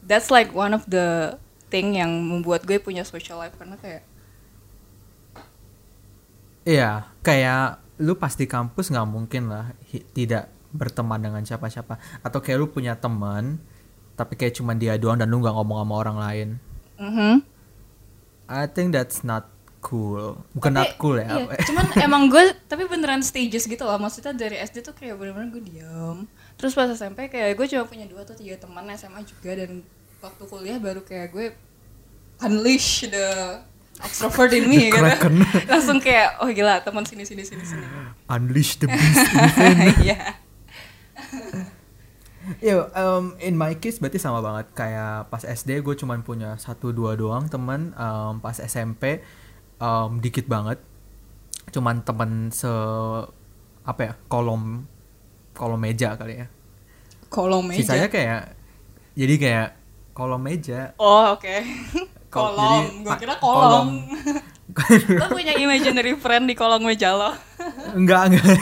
that's 0.00 0.32
like 0.32 0.48
one 0.56 0.72
of 0.72 0.80
the 0.88 1.36
thing 1.68 1.92
yang 1.92 2.08
membuat 2.08 2.64
gue 2.64 2.80
punya 2.80 3.04
social 3.04 3.36
life 3.36 3.52
karena 3.54 3.76
kayak 3.76 4.02
Iya, 6.64 7.12
kayak 7.20 7.84
lu 8.00 8.16
pas 8.16 8.32
di 8.32 8.48
kampus 8.48 8.88
nggak 8.88 9.04
mungkin 9.04 9.52
lah 9.52 9.76
hi- 9.92 10.00
tidak 10.16 10.48
berteman 10.72 11.20
dengan 11.20 11.44
siapa-siapa. 11.44 12.00
Atau 12.24 12.40
kayak 12.40 12.56
lu 12.56 12.72
punya 12.72 12.96
teman, 12.96 13.60
tapi 14.16 14.32
kayak 14.32 14.56
cuma 14.56 14.72
dia 14.72 14.96
doang 14.96 15.20
dan 15.20 15.28
lu 15.28 15.44
nggak 15.44 15.52
ngomong 15.52 15.84
sama 15.84 15.94
orang 16.00 16.16
lain. 16.16 16.48
mhm. 16.96 17.44
I 18.48 18.64
think 18.64 18.96
that's 18.96 19.20
not 19.20 19.48
cool. 19.84 20.40
Bukan 20.56 20.72
Tapi, 20.72 20.80
not 20.80 20.90
cool 20.96 21.16
ya. 21.20 21.28
iya, 21.28 21.44
ya? 21.44 21.64
cuman 21.68 21.84
emang 22.08 22.22
gue 22.32 22.56
tapi 22.64 22.88
beneran 22.88 23.20
stages 23.20 23.68
gitu 23.68 23.84
loh 23.84 24.00
maksudnya 24.00 24.32
dari 24.32 24.56
SD 24.56 24.80
tuh 24.80 24.96
kayak 24.96 25.20
bener-bener 25.20 25.52
gue 25.52 25.62
diam 25.62 26.24
terus 26.56 26.72
pas 26.72 26.88
SMP 26.88 27.28
kayak 27.28 27.52
gue 27.52 27.66
cuma 27.68 27.84
punya 27.84 28.08
dua 28.08 28.24
atau 28.24 28.32
tiga 28.32 28.56
teman 28.56 28.88
SMA 28.96 29.20
juga 29.28 29.52
dan 29.52 29.84
waktu 30.24 30.42
kuliah 30.48 30.80
baru 30.80 31.04
kayak 31.04 31.28
gue 31.36 31.46
unleash 32.40 33.04
the 33.12 33.60
extrovert 34.02 34.50
in 34.56 34.66
me 34.66 34.90
gitu 34.90 34.98
langsung 35.70 36.00
kayak 36.02 36.40
oh 36.42 36.48
gila 36.50 36.82
teman 36.82 37.04
sini 37.06 37.22
sini 37.22 37.44
sini 37.46 37.62
sini 37.62 37.86
Unleash 38.34 38.80
the 38.80 38.88
beast. 38.88 39.28
Iya. 40.04 40.18
Yo, 42.60 42.92
um, 42.92 43.32
in 43.40 43.56
my 43.56 43.72
case 43.80 43.96
berarti 43.96 44.20
sama 44.20 44.44
banget 44.44 44.68
kayak 44.76 45.32
pas 45.32 45.40
SD 45.40 45.80
gue 45.80 45.96
cuman 45.96 46.20
punya 46.20 46.60
satu 46.60 46.92
dua 46.92 47.16
doang 47.16 47.48
teman 47.48 47.96
um, 47.96 48.36
pas 48.40 48.56
SMP 48.60 49.24
um, 49.78 50.18
dikit 50.22 50.46
banget. 50.46 50.78
Cuman 51.72 52.04
teman 52.04 52.52
se 52.54 52.70
apa 53.84 54.00
ya 54.00 54.12
kolom 54.28 54.88
kolom 55.54 55.80
meja 55.80 56.16
kali 56.18 56.44
ya. 56.44 56.46
Kolom 57.30 57.66
meja? 57.70 57.80
Sisanya 57.82 58.08
kayak 58.10 58.54
jadi 59.14 59.34
kayak 59.38 59.68
kolom 60.14 60.42
meja. 60.42 60.92
Oh 60.98 61.34
oke. 61.38 61.56
Kol- 62.34 62.50
kolom. 62.50 63.06
gue 63.06 63.14
kira 63.22 63.34
kolom. 63.38 63.88
kolom. 64.74 65.18
lo 65.22 65.26
punya 65.30 65.54
imaginary 65.54 66.18
friend 66.18 66.50
di 66.50 66.54
kolong 66.58 66.82
meja 66.82 67.14
lo? 67.14 67.30
Enggak 67.98 68.34
enggak. 68.34 68.58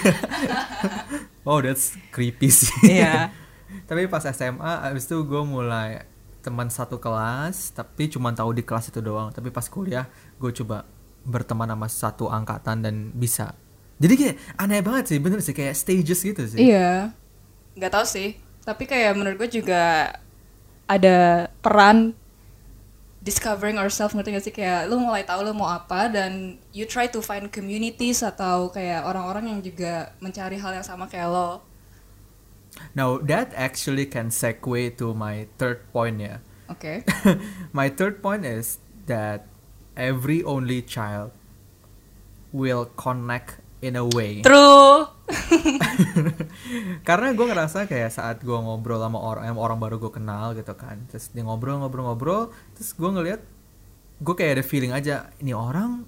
Oh 1.48 1.58
that's 1.64 1.96
creepy 2.12 2.52
sih. 2.52 3.00
Iya. 3.00 3.32
tapi 3.88 4.04
pas 4.04 4.20
SMA 4.20 4.84
abis 4.84 5.08
itu 5.08 5.24
gue 5.24 5.42
mulai 5.42 6.04
teman 6.44 6.68
satu 6.68 7.00
kelas 7.00 7.72
tapi 7.72 8.12
cuma 8.12 8.28
tahu 8.36 8.52
di 8.52 8.60
kelas 8.60 8.92
itu 8.92 9.00
doang. 9.00 9.32
Tapi 9.32 9.48
pas 9.48 9.64
kuliah 9.72 10.04
gue 10.36 10.52
coba 10.52 10.84
berteman 11.22 11.70
sama 11.70 11.88
satu 11.88 12.26
angkatan 12.28 12.82
dan 12.82 12.94
bisa 13.14 13.54
jadi 14.02 14.14
kayak 14.18 14.36
aneh 14.58 14.82
banget 14.82 15.04
sih 15.14 15.18
bener 15.22 15.38
sih 15.38 15.54
kayak 15.54 15.78
stages 15.78 16.20
gitu 16.26 16.42
sih 16.42 16.58
Iya. 16.58 17.14
Nggak 17.78 17.92
tahu 17.94 18.06
sih. 18.06 18.34
Tapi 18.66 18.84
kayak 18.86 19.14
menurut 19.14 19.38
gue 19.38 19.62
juga 19.62 20.10
ada 20.90 21.46
peran 21.62 22.12
discovering 23.22 23.78
ourselves 23.78 24.18
ngerti 24.18 24.34
gak 24.34 24.44
sih 24.44 24.54
kayak 24.54 24.90
lu 24.90 24.98
mulai 24.98 25.22
tahu 25.22 25.46
lu 25.46 25.54
mau 25.54 25.70
apa 25.70 26.10
dan 26.10 26.58
you 26.74 26.82
try 26.82 27.06
to 27.06 27.22
find 27.22 27.46
communities 27.54 28.18
atau 28.18 28.66
kayak 28.74 29.06
orang-orang 29.06 29.46
yang 29.46 29.60
juga 29.62 30.10
mencari 30.18 30.58
hal 30.58 30.74
yang 30.74 30.82
sama 30.82 31.06
kayak 31.06 31.30
lo. 31.30 31.62
now 32.98 33.22
that 33.22 33.54
actually 33.54 34.02
can 34.10 34.26
segue 34.26 34.98
to 34.98 35.14
my 35.14 35.46
third 35.54 35.86
point 35.94 36.18
ya 36.18 36.42
Oke. 36.66 37.06
my 37.78 37.86
third 37.86 38.18
point 38.18 38.42
is 38.42 38.82
that 39.06 39.46
every 39.94 40.40
only 40.42 40.80
child 40.80 41.32
will 42.52 42.88
connect 42.94 43.60
in 43.80 43.96
a 43.96 44.04
way 44.04 44.40
True. 44.40 45.08
karena 47.08 47.32
gue 47.32 47.46
ngerasa 47.46 47.88
kayak 47.88 48.10
saat 48.12 48.36
gue 48.40 48.54
ngobrol 48.54 49.00
sama 49.00 49.18
orang 49.18 49.44
sama 49.48 49.60
orang 49.60 49.78
baru 49.80 49.96
gue 49.98 50.12
kenal 50.12 50.52
gitu 50.54 50.74
kan 50.76 51.00
terus 51.08 51.32
dia 51.32 51.42
ngobrol 51.42 51.80
ngobrol 51.80 52.04
ngobrol 52.06 52.42
terus 52.76 52.92
gue 52.92 53.10
ngeliat 53.10 53.40
gue 54.22 54.34
kayak 54.36 54.60
ada 54.60 54.64
feeling 54.64 54.92
aja 54.92 55.32
ini 55.40 55.50
orang 55.50 56.04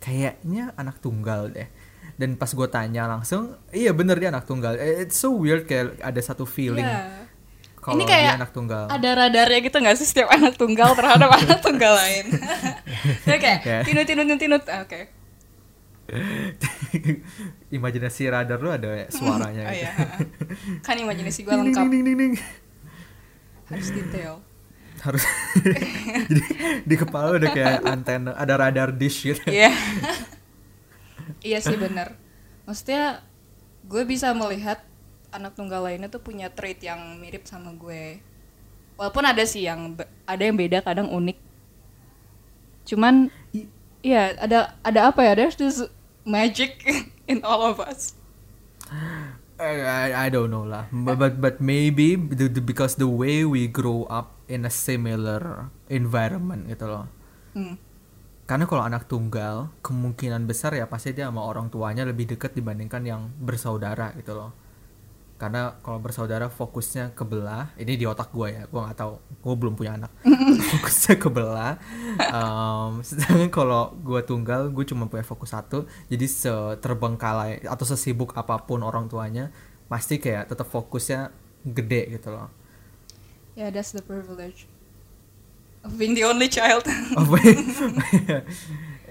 kayaknya 0.00 0.74
anak 0.74 0.98
tunggal 0.98 1.48
deh 1.48 1.68
dan 2.14 2.34
pas 2.34 2.50
gue 2.50 2.68
tanya 2.68 3.06
langsung 3.06 3.58
iya 3.70 3.90
bener 3.90 4.18
dia 4.18 4.30
anak 4.30 4.46
tunggal 4.46 4.74
Eh, 4.74 5.06
it's 5.06 5.18
so 5.18 5.34
weird 5.34 5.66
kayak 5.66 5.98
ada 6.00 6.20
satu 6.20 6.44
feeling 6.44 6.84
Iya. 6.84 7.23
Kalau 7.84 7.94
Ini 7.94 8.02
dia 8.02 8.10
kayak 8.10 8.32
anak 8.34 8.50
tunggal 8.50 8.84
Ada 8.88 9.08
radarnya 9.12 9.60
gitu 9.60 9.76
gak 9.76 9.94
sih 9.94 10.08
setiap 10.08 10.28
anak 10.30 10.56
tunggal 10.56 10.90
terhadap 10.92 11.28
anak 11.38 11.60
tunggal 11.60 11.92
lain? 11.94 12.24
Dia 13.28 13.36
kayak 13.36 13.60
Ya. 13.60 13.78
tinut 13.84 14.04
tinut 14.04 14.24
tinut 14.24 14.40
tinut. 14.40 14.62
Ah, 14.66 14.82
Oke. 14.82 15.12
imajinasi 17.70 18.22
radar 18.26 18.56
lu 18.56 18.68
ada 18.68 18.88
ya 18.94 19.06
suaranya 19.08 19.62
Oh 19.62 19.72
gitu. 19.72 19.80
iya. 19.80 19.92
Kan 20.80 20.96
imajinasi 20.96 21.40
gue 21.42 21.50
Ding, 21.50 21.60
ding, 21.62 21.66
lengkap. 21.70 21.86
ding, 21.86 22.02
ding, 22.02 22.16
ding. 22.16 22.34
Harus 23.66 23.88
detail. 23.90 24.34
harus 25.02 25.20
jadi 25.60 25.84
di 26.80 26.96
kepala 26.96 27.36
udah 27.36 27.50
kayak 27.50 27.84
antena 27.84 28.32
ada 28.32 28.56
radar 28.56 28.88
dish 28.90 29.26
gitu 29.26 29.44
Iya. 29.44 29.68
iya 31.42 31.58
sih 31.58 31.76
bener. 31.76 32.16
Maksudnya 32.64 33.20
gue 33.82 34.02
bisa 34.04 34.32
melihat 34.32 34.80
anak 35.34 35.52
tunggal 35.58 35.82
lainnya 35.84 36.08
tuh 36.08 36.22
punya 36.22 36.46
trait 36.48 36.78
yang 36.80 37.18
mirip 37.18 37.44
sama 37.44 37.74
gue. 37.74 38.22
Walaupun 38.98 39.24
ada 39.26 39.42
sih 39.42 39.66
yang 39.66 39.98
ada 40.24 40.42
yang 40.42 40.54
beda 40.54 40.78
kadang 40.86 41.10
unik. 41.10 41.38
Cuman 42.88 43.28
iya 44.04 44.36
ada 44.38 44.76
ada 44.84 45.00
apa 45.10 45.20
ya? 45.24 45.32
There's 45.34 45.56
this 45.58 45.82
magic 46.24 46.84
in 47.30 47.42
all 47.42 47.64
of 47.64 47.80
us. 47.80 48.14
I, 49.54 49.74
I, 49.80 50.06
I 50.26 50.28
don't 50.34 50.50
know 50.50 50.66
lah 50.66 50.90
but 50.90 51.14
but, 51.14 51.34
but 51.38 51.54
maybe 51.62 52.18
the, 52.18 52.50
the- 52.50 52.64
because 52.64 52.98
the 52.98 53.06
way 53.06 53.46
we 53.46 53.70
grow 53.70 54.02
up 54.10 54.34
in 54.50 54.66
a 54.66 54.72
similar 54.72 55.70
environment 55.88 56.66
gitu 56.68 56.90
loh 56.90 57.06
Hmm. 57.54 57.78
karena 58.50 58.66
kalau 58.66 58.82
anak 58.82 59.06
tunggal 59.06 59.70
kemungkinan 59.78 60.42
besar 60.50 60.74
ya 60.74 60.90
pasti 60.90 61.14
dia 61.14 61.30
sama 61.30 61.46
orang 61.46 61.70
tuanya 61.70 62.02
lebih 62.02 62.34
dekat 62.34 62.50
dibandingkan 62.58 63.06
yang 63.06 63.22
bersaudara 63.38 64.10
gitu 64.18 64.34
loh 64.34 64.50
karena 65.34 65.74
kalau 65.82 65.98
bersaudara 65.98 66.46
fokusnya 66.46 67.10
kebelah 67.18 67.74
ini 67.74 67.98
di 67.98 68.06
otak 68.06 68.30
gue 68.30 68.54
ya 68.54 68.62
gue 68.70 68.80
nggak 68.80 68.98
tahu 68.98 69.18
gue 69.18 69.54
belum 69.58 69.74
punya 69.74 69.98
anak. 69.98 70.10
Fokusnya 70.70 71.14
kebelah 71.18 71.72
um, 72.30 73.02
sedangkan 73.02 73.50
kalau 73.50 73.92
gue 73.98 74.22
tunggal 74.22 74.70
gue 74.70 74.84
cuma 74.86 75.10
punya 75.10 75.26
fokus 75.26 75.50
satu. 75.50 75.90
Jadi 76.06 76.26
seterbengkalai 76.30 77.66
atau 77.66 77.84
sesibuk 77.84 78.30
apa 78.38 78.62
pun 78.62 78.86
orang 78.86 79.10
tuanya 79.10 79.50
pasti 79.90 80.22
kayak 80.22 80.54
tetap 80.54 80.70
fokusnya 80.70 81.34
gede 81.66 82.14
gitu 82.14 82.30
loh. 82.30 82.48
Yeah, 83.58 83.70
that's 83.74 83.94
the 83.94 84.02
privilege 84.02 84.66
of 85.84 85.98
being 85.98 86.14
the 86.14 86.24
only 86.24 86.48
child. 86.48 86.86
Oh, 87.18 87.26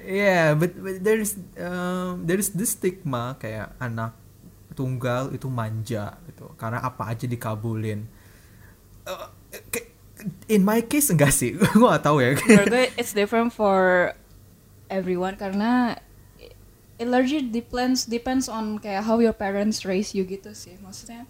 yeah, 0.04 0.52
but, 0.56 0.76
but 0.76 1.00
there's 1.00 1.40
um, 1.56 2.28
there's 2.28 2.52
this 2.52 2.76
stigma 2.76 3.40
kayak 3.40 3.72
anak 3.80 4.12
tunggal 4.74 5.30
itu 5.32 5.48
manja 5.48 6.18
gitu 6.28 6.50
karena 6.58 6.82
apa 6.82 7.14
aja 7.14 7.26
dikabulin. 7.26 8.06
Uh, 9.04 9.28
in 10.48 10.64
my 10.64 10.82
case 10.82 11.12
enggak 11.12 11.32
sih, 11.32 11.56
gue 11.78 11.88
gak 11.88 12.04
tahu 12.04 12.20
ya. 12.20 12.36
Menurut 12.38 12.68
gue 12.70 12.86
it's 12.96 13.14
different 13.14 13.52
for 13.52 14.12
everyone 14.88 15.36
karena 15.36 15.98
it 16.98 17.08
largely 17.10 17.42
depends 17.42 18.06
depends 18.06 18.48
on 18.48 18.78
kayak 18.78 19.04
how 19.04 19.18
your 19.20 19.36
parents 19.36 19.84
raise 19.84 20.12
you 20.16 20.24
gitu 20.24 20.52
sih. 20.54 20.76
Maksudnya 20.80 21.26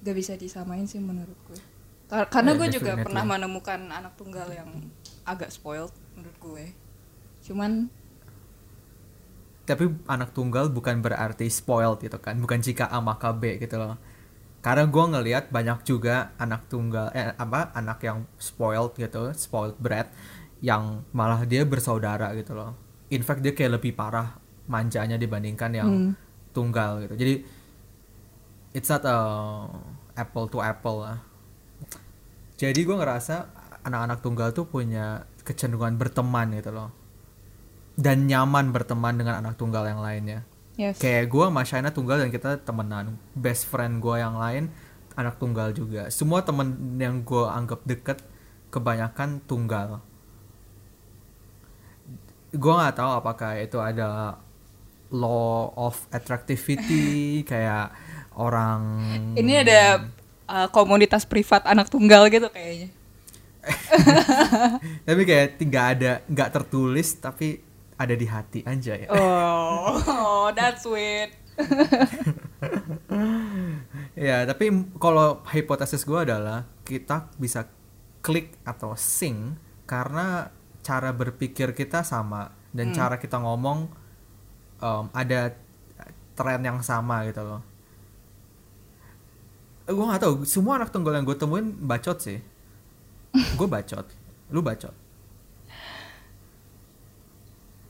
gak 0.00 0.16
bisa 0.16 0.36
disamain 0.36 0.84
sih 0.84 1.00
menurut 1.00 1.36
gue. 1.48 1.60
Kar- 2.10 2.26
Karena 2.26 2.54
Yeah, 2.54 2.58
gue 2.58 2.68
juga 2.80 2.92
pernah 2.98 3.24
menemukan 3.24 3.80
anak 3.86 4.18
tunggal 4.18 4.50
yang 4.50 4.68
agak 5.24 5.54
spoiled 5.54 5.94
menurut 6.18 6.36
gue. 6.42 6.64
Cuman 7.46 7.88
Tapi 9.70 9.86
anak 10.10 10.34
tunggal 10.34 10.66
bukan 10.74 10.98
berarti 10.98 11.46
spoiled 11.46 12.02
gitu 12.02 12.18
kan, 12.18 12.42
bukan 12.42 12.58
jika 12.58 12.90
A 12.90 12.98
maka 12.98 13.30
B 13.30 13.62
gitu 13.62 13.78
loh. 13.78 13.94
Karena 14.60 14.84
gue 14.84 15.04
ngelihat 15.16 15.44
banyak 15.48 15.86
juga 15.88 16.34
anak 16.36 16.68
tunggal, 16.68 17.08
eh 17.14 17.32
apa 17.38 17.72
anak 17.72 18.02
yang 18.04 18.26
spoiled 18.36 18.92
gitu, 18.98 19.30
spoiled 19.32 19.78
brat, 19.80 20.12
yang 20.60 21.06
malah 21.16 21.46
dia 21.48 21.64
bersaudara 21.64 22.34
gitu 22.36 22.52
loh. 22.52 22.76
In 23.08 23.24
fact 23.24 23.40
dia 23.40 23.56
kayak 23.56 23.80
lebih 23.80 23.96
parah 23.96 24.36
manjanya 24.68 25.16
dibandingkan 25.16 25.70
yang 25.72 25.90
Hmm. 25.90 26.12
tunggal 26.52 27.00
gitu. 27.06 27.14
Jadi 27.16 27.34
it's 28.76 28.90
not 28.92 29.02
a 29.06 29.18
apple 30.14 30.46
to 30.46 30.60
apple 30.60 31.02
lah. 31.02 31.18
Jadi 32.60 32.84
gue 32.84 32.92
ngerasa 32.92 33.48
anak-anak 33.88 34.20
tunggal 34.20 34.52
tuh 34.52 34.68
punya 34.68 35.24
kecenderungan 35.40 35.96
berteman 35.96 36.52
gitu 36.60 36.70
loh. 36.70 36.92
Dan 38.00 38.24
nyaman 38.24 38.72
berteman 38.72 39.20
dengan 39.20 39.44
anak 39.44 39.60
tunggal 39.60 39.84
yang 39.84 40.00
lainnya. 40.00 40.48
yes. 40.80 40.96
Kayak 40.96 41.28
gue 41.28 41.44
sama 41.44 41.62
Shaina 41.68 41.92
tunggal 41.92 42.24
dan 42.24 42.32
kita 42.32 42.56
temenan. 42.64 43.20
Best 43.36 43.68
friend 43.68 44.00
gue 44.00 44.16
yang 44.16 44.40
lain 44.40 44.72
anak 45.20 45.36
tunggal 45.36 45.76
juga. 45.76 46.08
Semua 46.08 46.40
temen 46.40 46.96
yang 46.96 47.20
gue 47.20 47.44
anggap 47.44 47.84
deket 47.84 48.24
kebanyakan 48.72 49.44
tunggal. 49.44 50.00
Gue 52.50 52.72
nggak 52.72 52.96
tahu 52.96 53.10
apakah 53.20 53.60
itu 53.60 53.78
ada 53.78 54.40
law 55.10 55.74
of 55.74 55.98
attractivity 56.14 57.40
kayak 57.50 57.90
orang 58.38 59.10
Ini 59.34 59.66
ada 59.66 59.82
uh, 60.46 60.68
komunitas 60.70 61.26
privat 61.26 61.66
anak 61.66 61.90
tunggal 61.90 62.30
gitu 62.30 62.48
kayaknya. 62.48 62.88
tapi 65.06 65.22
kayak 65.28 65.60
tidak 65.60 65.84
ada 65.84 66.12
nggak 66.24 66.48
tertulis 66.48 67.12
tapi 67.20 67.60
ada 68.00 68.14
di 68.16 68.24
hati 68.24 68.64
aja 68.64 68.96
ya. 68.96 69.08
Oh, 69.12 70.00
oh 70.00 70.48
that's 70.56 70.88
sweet. 70.88 71.36
ya 74.16 74.48
tapi 74.48 74.72
kalau 74.96 75.44
hipotesis 75.52 76.08
gue 76.08 76.16
adalah 76.16 76.64
kita 76.88 77.28
bisa 77.36 77.68
klik 78.24 78.56
atau 78.64 78.96
sing 78.96 79.60
karena 79.84 80.48
cara 80.80 81.12
berpikir 81.12 81.76
kita 81.76 82.00
sama 82.00 82.48
dan 82.72 82.96
cara 82.96 83.20
kita 83.20 83.36
ngomong 83.36 83.92
um, 84.80 85.04
ada 85.12 85.52
tren 86.32 86.64
yang 86.64 86.80
sama 86.80 87.28
gitu 87.28 87.44
loh. 87.44 87.60
Gue 89.84 90.06
gak 90.08 90.24
tahu 90.24 90.48
semua 90.48 90.80
anak 90.80 90.88
tunggal 90.88 91.12
yang 91.12 91.28
gue 91.28 91.36
temuin 91.36 91.76
bacot 91.76 92.16
sih. 92.22 92.40
Gue 93.58 93.66
bacot. 93.66 94.06
Lu 94.54 94.62
bacot 94.62 94.99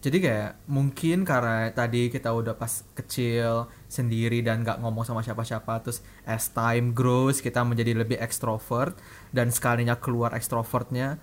jadi 0.01 0.19
kayak 0.19 0.51
mungkin 0.65 1.29
karena 1.29 1.69
tadi 1.77 2.09
kita 2.09 2.33
udah 2.33 2.57
pas 2.57 2.85
kecil 2.97 3.69
sendiri 3.85 4.41
dan 4.41 4.65
gak 4.65 4.81
ngomong 4.81 5.05
sama 5.05 5.21
siapa-siapa 5.21 5.85
terus 5.85 6.01
as 6.25 6.49
time 6.49 6.97
grows 6.97 7.45
kita 7.45 7.61
menjadi 7.61 7.93
lebih 7.93 8.17
ekstrovert 8.17 8.97
dan 9.29 9.53
sekalinya 9.53 10.01
keluar 10.01 10.33
ekstrovertnya 10.33 11.21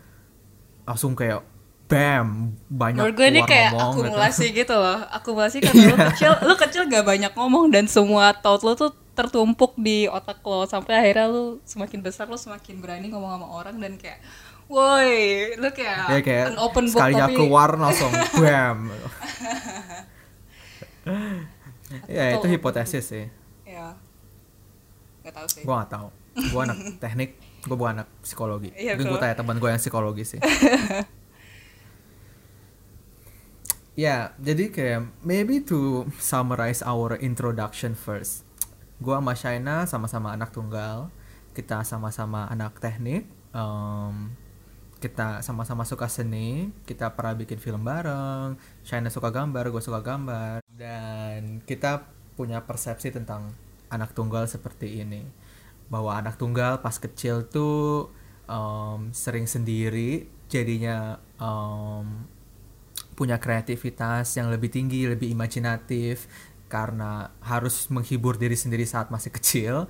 langsung 0.85 1.17
kayak 1.17 1.41
bam 1.87 2.53
banyak 2.67 2.99
Menurut 3.01 3.15
gue 3.15 3.27
ini 3.31 3.41
kayak 3.47 3.71
ngomong 3.73 3.95
gitu. 3.95 4.03
akumulasi 4.11 4.45
gitu 4.59 4.75
loh. 4.75 4.99
Akumulasi 5.07 5.57
karena 5.63 5.83
lu 5.87 5.95
kecil, 6.11 6.31
lu 6.43 6.53
kecil 6.59 6.83
gak 6.91 7.05
banyak 7.07 7.31
ngomong 7.31 7.71
dan 7.71 7.87
semua 7.87 8.35
thought 8.35 8.61
lu 8.61 8.75
tuh 8.75 8.91
tertumpuk 9.17 9.73
di 9.81 10.05
otak 10.05 10.45
lo 10.45 10.69
sampai 10.69 10.93
akhirnya 10.93 11.25
lu 11.25 11.57
semakin 11.65 12.05
besar 12.05 12.29
lu 12.29 12.37
semakin 12.37 12.77
berani 12.77 13.09
ngomong 13.09 13.33
sama 13.33 13.47
orang 13.49 13.75
dan 13.81 13.97
kayak 13.97 14.21
woi 14.67 15.55
lu 15.55 15.69
kayak, 15.71 16.11
ya 16.11 16.19
kayak 16.19 16.45
an 16.51 16.59
open 16.59 16.91
book 16.91 16.99
sekalinya 16.99 17.25
tapi 17.31 17.35
keluar 17.39 17.69
langsung 17.79 18.11
bam. 18.43 18.91
Ya 22.11 22.35
itu 22.35 22.47
hipotesis 22.51 23.05
sih. 23.07 23.25
Ya 23.63 23.95
gak 25.23 25.35
tahu 25.43 25.47
sih. 25.47 25.63
Gue 25.63 25.75
gak 25.75 25.91
tahu. 25.91 26.07
Gue 26.51 26.61
anak 26.63 26.77
teknik 27.03 27.31
gue 27.67 27.75
bukan 27.75 27.99
anak 27.99 28.07
psikologi. 28.23 28.71
Iya, 28.75 28.95
mungkin 28.95 29.11
gue 29.11 29.19
betul. 29.19 29.23
tanya 29.27 29.35
teman 29.35 29.57
gue 29.59 29.69
yang 29.71 29.81
psikologi 29.81 30.23
sih. 30.23 30.39
Ya 33.97 34.37
jadi 34.37 34.69
kayak 34.69 35.25
maybe 35.25 35.57
to 35.57 36.05
summarize 36.21 36.85
our 36.85 37.17
introduction 37.17 37.97
first. 37.97 38.45
Gue 39.01 39.17
sama 39.17 39.33
Shaina 39.33 39.89
sama-sama 39.89 40.37
anak 40.37 40.53
tunggal. 40.53 41.09
Kita 41.57 41.81
sama-sama 41.81 42.45
anak 42.45 42.77
teknik 42.77 43.25
em, 43.57 44.37
kita 44.97 45.45
sama-sama 45.45 45.85
suka 45.85 46.09
seni 46.09 46.73
kita 46.89 47.13
pernah 47.13 47.37
bikin 47.37 47.61
film 47.61 47.85
bareng 47.85 48.57
Shaina 48.81 49.13
suka 49.13 49.29
gambar 49.29 49.69
gue 49.69 49.81
suka 49.81 50.01
gambar. 50.01 50.59
Dan 50.67 51.61
kita 51.65 52.05
punya 52.37 52.61
persepsi 52.61 53.09
tentang 53.09 53.53
anak 53.89 54.13
tunggal 54.13 54.45
seperti 54.49 55.01
ini. 55.01 55.25
Bahwa 55.87 56.17
anak 56.17 56.37
tunggal 56.41 56.81
pas 56.81 56.97
kecil 56.97 57.47
tuh 57.47 58.09
em, 58.49 59.13
sering 59.13 59.45
sendiri 59.45 60.27
jadinya 60.49 61.17
em, 61.39 62.27
punya 63.17 63.41
kreativitas 63.41 64.37
yang 64.37 64.49
lebih 64.53 64.69
tinggi 64.73 65.05
lebih 65.09 65.29
imajinatif. 65.33 66.29
Karena 66.67 67.31
harus 67.39 67.87
menghibur 67.87 68.35
diri 68.35 68.59
sendiri 68.59 68.83
saat 68.83 69.07
masih 69.07 69.31
kecil 69.31 69.87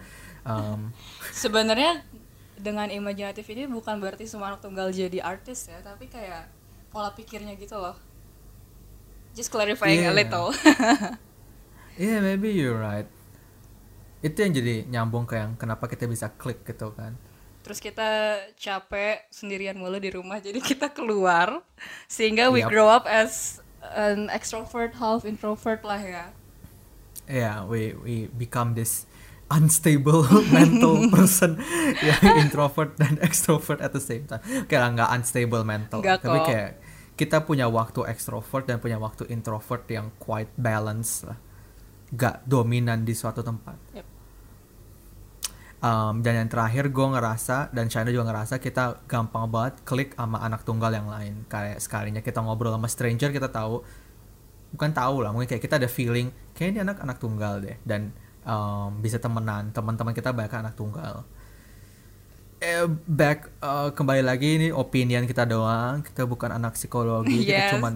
Em, 0.48 0.96
sebenarnya 1.36 2.08
dengan 2.58 2.90
imajinatif 2.90 3.46
ini 3.54 3.70
bukan 3.70 4.02
berarti 4.02 4.26
semua 4.30 4.54
anak 4.54 4.62
tunggal 4.66 4.90
jadi 4.92 5.20
artis 5.24 5.70
ya 5.72 5.80
tapi 5.86 6.10
kayak 6.10 6.50
pola 6.92 7.14
pikirnya 7.14 7.54
gitu 7.58 7.78
loh 7.78 7.96
just 9.36 9.52
clarifying 9.54 10.06
a 10.06 10.12
Iya. 10.12 10.14
little 10.14 10.50
Yeah, 11.98 12.22
maybe 12.22 12.54
you're 12.54 12.78
right. 12.78 13.10
Itu 14.22 14.38
yang 14.46 14.54
jadi 14.54 14.76
nyambung 14.90 15.26
ke 15.30 15.38
yang 15.38 15.54
kenapa 15.58 15.86
kita 15.90 16.06
bisa 16.10 16.30
klik 16.34 16.66
gitu 16.66 16.94
kan. 16.94 17.14
terus 17.68 17.84
kita 17.84 18.40
capek 18.56 19.28
sendirian 19.28 19.76
mulu 19.76 20.00
di 20.00 20.08
rumah 20.08 20.40
jadi 20.40 20.56
kita 20.64 20.88
keluar 20.88 21.60
sehingga 22.08 22.48
we 22.48 22.64
Yup. 22.64 22.72
grow 22.72 22.88
up 22.88 23.04
as 23.04 23.60
an 23.84 24.32
extrovert 24.32 24.96
half 24.96 25.28
introvert 25.28 25.84
lah 25.84 26.00
ya 26.00 26.26
Yeah, 27.28 27.68
we 27.68 27.92
we 27.92 28.32
become 28.32 28.72
this 28.72 29.04
unstable 29.48 30.28
mental 30.56 31.08
person 31.14 31.56
yang 32.04 32.44
introvert 32.44 32.96
dan 33.00 33.16
extrovert 33.28 33.80
at 33.80 33.96
the 33.96 34.04
same 34.04 34.28
time. 34.28 34.44
Kayak 34.68 35.00
nggak 35.00 35.10
unstable 35.16 35.64
mental, 35.64 36.00
Nggak 36.04 36.20
tapi 36.24 36.40
kok. 36.40 36.48
kayak 36.52 36.70
kita 37.18 37.38
punya 37.48 37.66
waktu 37.66 38.06
extrovert 38.06 38.70
dan 38.70 38.78
punya 38.78 39.02
waktu 39.02 39.26
introvert 39.32 39.88
yang 39.90 40.14
quite 40.22 40.52
balance 40.54 41.26
lah. 41.26 41.40
Gak 42.14 42.46
dominan 42.48 43.04
di 43.04 43.12
suatu 43.12 43.42
tempat. 43.44 43.76
Yep. 43.98 44.06
Um, 45.78 46.26
dan 46.26 46.42
yang 46.42 46.50
terakhir 46.50 46.90
gue 46.90 47.08
ngerasa 47.14 47.70
dan 47.70 47.86
China 47.86 48.10
juga 48.10 48.34
ngerasa 48.34 48.58
kita 48.58 49.06
gampang 49.06 49.46
banget 49.46 49.86
klik 49.86 50.18
sama 50.18 50.42
anak 50.42 50.66
tunggal 50.66 50.90
yang 50.90 51.06
lain 51.06 51.46
kayak 51.46 51.78
sekalinya 51.78 52.26
kita 52.26 52.42
ngobrol 52.42 52.74
sama 52.74 52.90
stranger 52.90 53.30
kita 53.30 53.54
tahu 53.54 53.86
bukan 54.74 54.90
tahu 54.90 55.22
lah 55.22 55.30
mungkin 55.30 55.46
kayak 55.46 55.62
kita 55.62 55.78
ada 55.78 55.86
feeling 55.86 56.34
kayak 56.58 56.74
ini 56.74 56.80
anak 56.82 56.98
anak 56.98 57.22
tunggal 57.22 57.62
deh 57.62 57.78
dan 57.86 58.10
um, 58.48 59.04
bisa 59.04 59.20
temenan 59.20 59.70
teman-teman 59.76 60.16
kita 60.16 60.32
banyak 60.32 60.56
anak 60.56 60.74
tunggal 60.74 61.28
eh, 62.58 62.88
back 63.06 63.52
uh, 63.60 63.92
kembali 63.92 64.24
lagi 64.24 64.58
ini 64.58 64.68
opinion 64.72 65.28
kita 65.28 65.44
doang 65.44 66.02
kita 66.02 66.24
bukan 66.24 66.56
anak 66.56 66.80
psikologi 66.80 67.44
Yes. 67.44 67.46
kita 67.46 67.64
cuman 67.78 67.96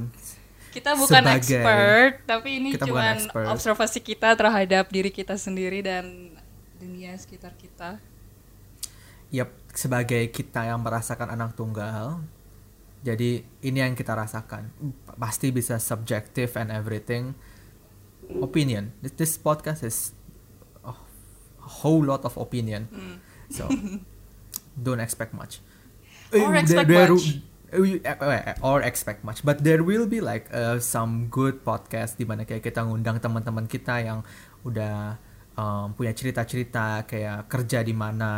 kita 0.72 0.92
bukan 0.96 1.24
Sebagai- 1.24 1.40
expert 1.40 2.14
tapi 2.28 2.50
ini 2.60 2.70
Kita 2.76 2.86
cuman 2.88 3.16
observasi 3.52 4.00
kita 4.00 4.36
terhadap 4.36 4.88
diri 4.88 5.12
kita 5.12 5.36
sendiri 5.40 5.80
dan 5.84 6.36
dunia 6.80 7.16
sekitar 7.16 7.56
kita 7.56 8.00
Yap, 9.32 9.48
sebagai 9.72 10.28
kita 10.28 10.68
yang 10.68 10.84
merasakan 10.84 11.32
anak 11.32 11.56
tunggal, 11.56 12.20
jadi 13.00 13.48
ini 13.64 13.80
yang 13.80 13.96
kita 13.96 14.12
rasakan. 14.12 14.68
Pasti 15.16 15.56
bisa 15.56 15.80
subjective 15.80 16.52
and 16.60 16.68
everything. 16.68 17.32
Opinion. 18.44 18.92
This, 19.00 19.16
this 19.16 19.34
podcast 19.40 19.88
is 19.88 20.12
whole 21.62 22.02
lot 22.02 22.24
of 22.24 22.34
opinion. 22.36 22.88
So, 23.50 23.67
don't 24.86 25.00
expect 25.00 25.34
much. 25.34 25.60
Or 26.32 26.56
Eh, 26.56 26.63
expect 26.63 26.88
there- 26.88 27.12
much. 27.12 27.43
eh, 27.71 28.04
eh, 28.04 28.56
or 28.60 28.84
expect 28.84 29.24
much 29.24 29.43
but 29.43 29.63
there 29.63 29.80
will 29.80 30.04
be 30.04 30.19
like 30.19 30.43
uh, 30.52 30.76
some 30.76 31.32
good 31.32 31.63
podcast 31.63 32.19
di 32.19 32.28
mana 32.28 32.43
kayak 32.43 32.60
kita 32.62 32.84
ngundang 32.84 33.24
teman-teman 33.24 33.63
kita 33.63 34.04
yang 34.04 34.28
udah 34.67 35.15
um, 35.56 35.95
punya 35.95 36.12
cerita-cerita 36.12 37.08
kayak 37.08 37.47
kerja 37.47 37.80
di 37.80 37.95
mana 37.95 38.32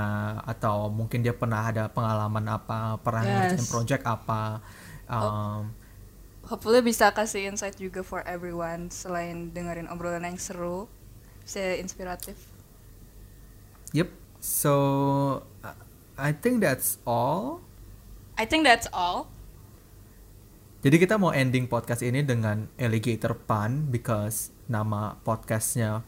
atau 0.46 0.86
mungkin 0.90 1.26
dia 1.26 1.34
pernah 1.34 1.66
ada 1.66 1.90
pengalaman 1.90 2.46
apa 2.46 3.02
pernah 3.02 3.26
Yes. 3.26 3.58
ngerjain 3.58 3.66
project 3.74 4.04
apa 4.06 4.62
um, 5.10 5.74
hopefully 6.46 6.86
bisa 6.86 7.10
kasih 7.10 7.50
insight 7.50 7.74
juga 7.74 8.06
for 8.06 8.22
everyone 8.30 8.94
selain 8.94 9.50
dengerin 9.50 9.90
obrolan 9.90 10.30
yang 10.30 10.38
seru 10.38 10.86
bisa 11.42 11.74
inspiratif 11.82 12.38
yep 13.94 14.10
so 14.42 14.74
uh, 15.64 15.78
I 16.20 16.36
think 16.36 16.60
that's 16.60 17.00
all 17.08 17.64
I 18.36 18.50
think 18.50 18.66
that's 18.66 18.90
all 18.92 19.32
Jadi 20.84 21.00
kita 21.00 21.16
mau 21.16 21.32
ending 21.32 21.72
podcast 21.72 22.04
ini 22.04 22.28
dengan 22.28 22.68
alligator 22.76 23.40
pun 23.40 23.88
because 23.88 24.52
nama 24.68 25.16
podcastnya 25.24 26.04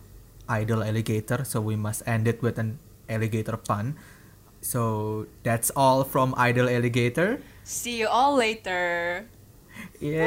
Idol 0.52 0.84
Alligator, 0.84 1.48
so 1.48 1.64
we 1.64 1.80
must 1.80 2.04
end 2.04 2.28
it 2.28 2.44
with 2.44 2.60
an 2.60 2.76
alligator 3.08 3.56
pun. 3.56 3.96
So 4.60 5.24
that's 5.48 5.72
all 5.80 6.04
from 6.04 6.36
Idol 6.36 6.68
Alligator. 6.68 7.40
see 7.66 7.98
you 7.98 8.08
all 8.08 8.38
later 8.38 9.26
Yay! 10.00 10.22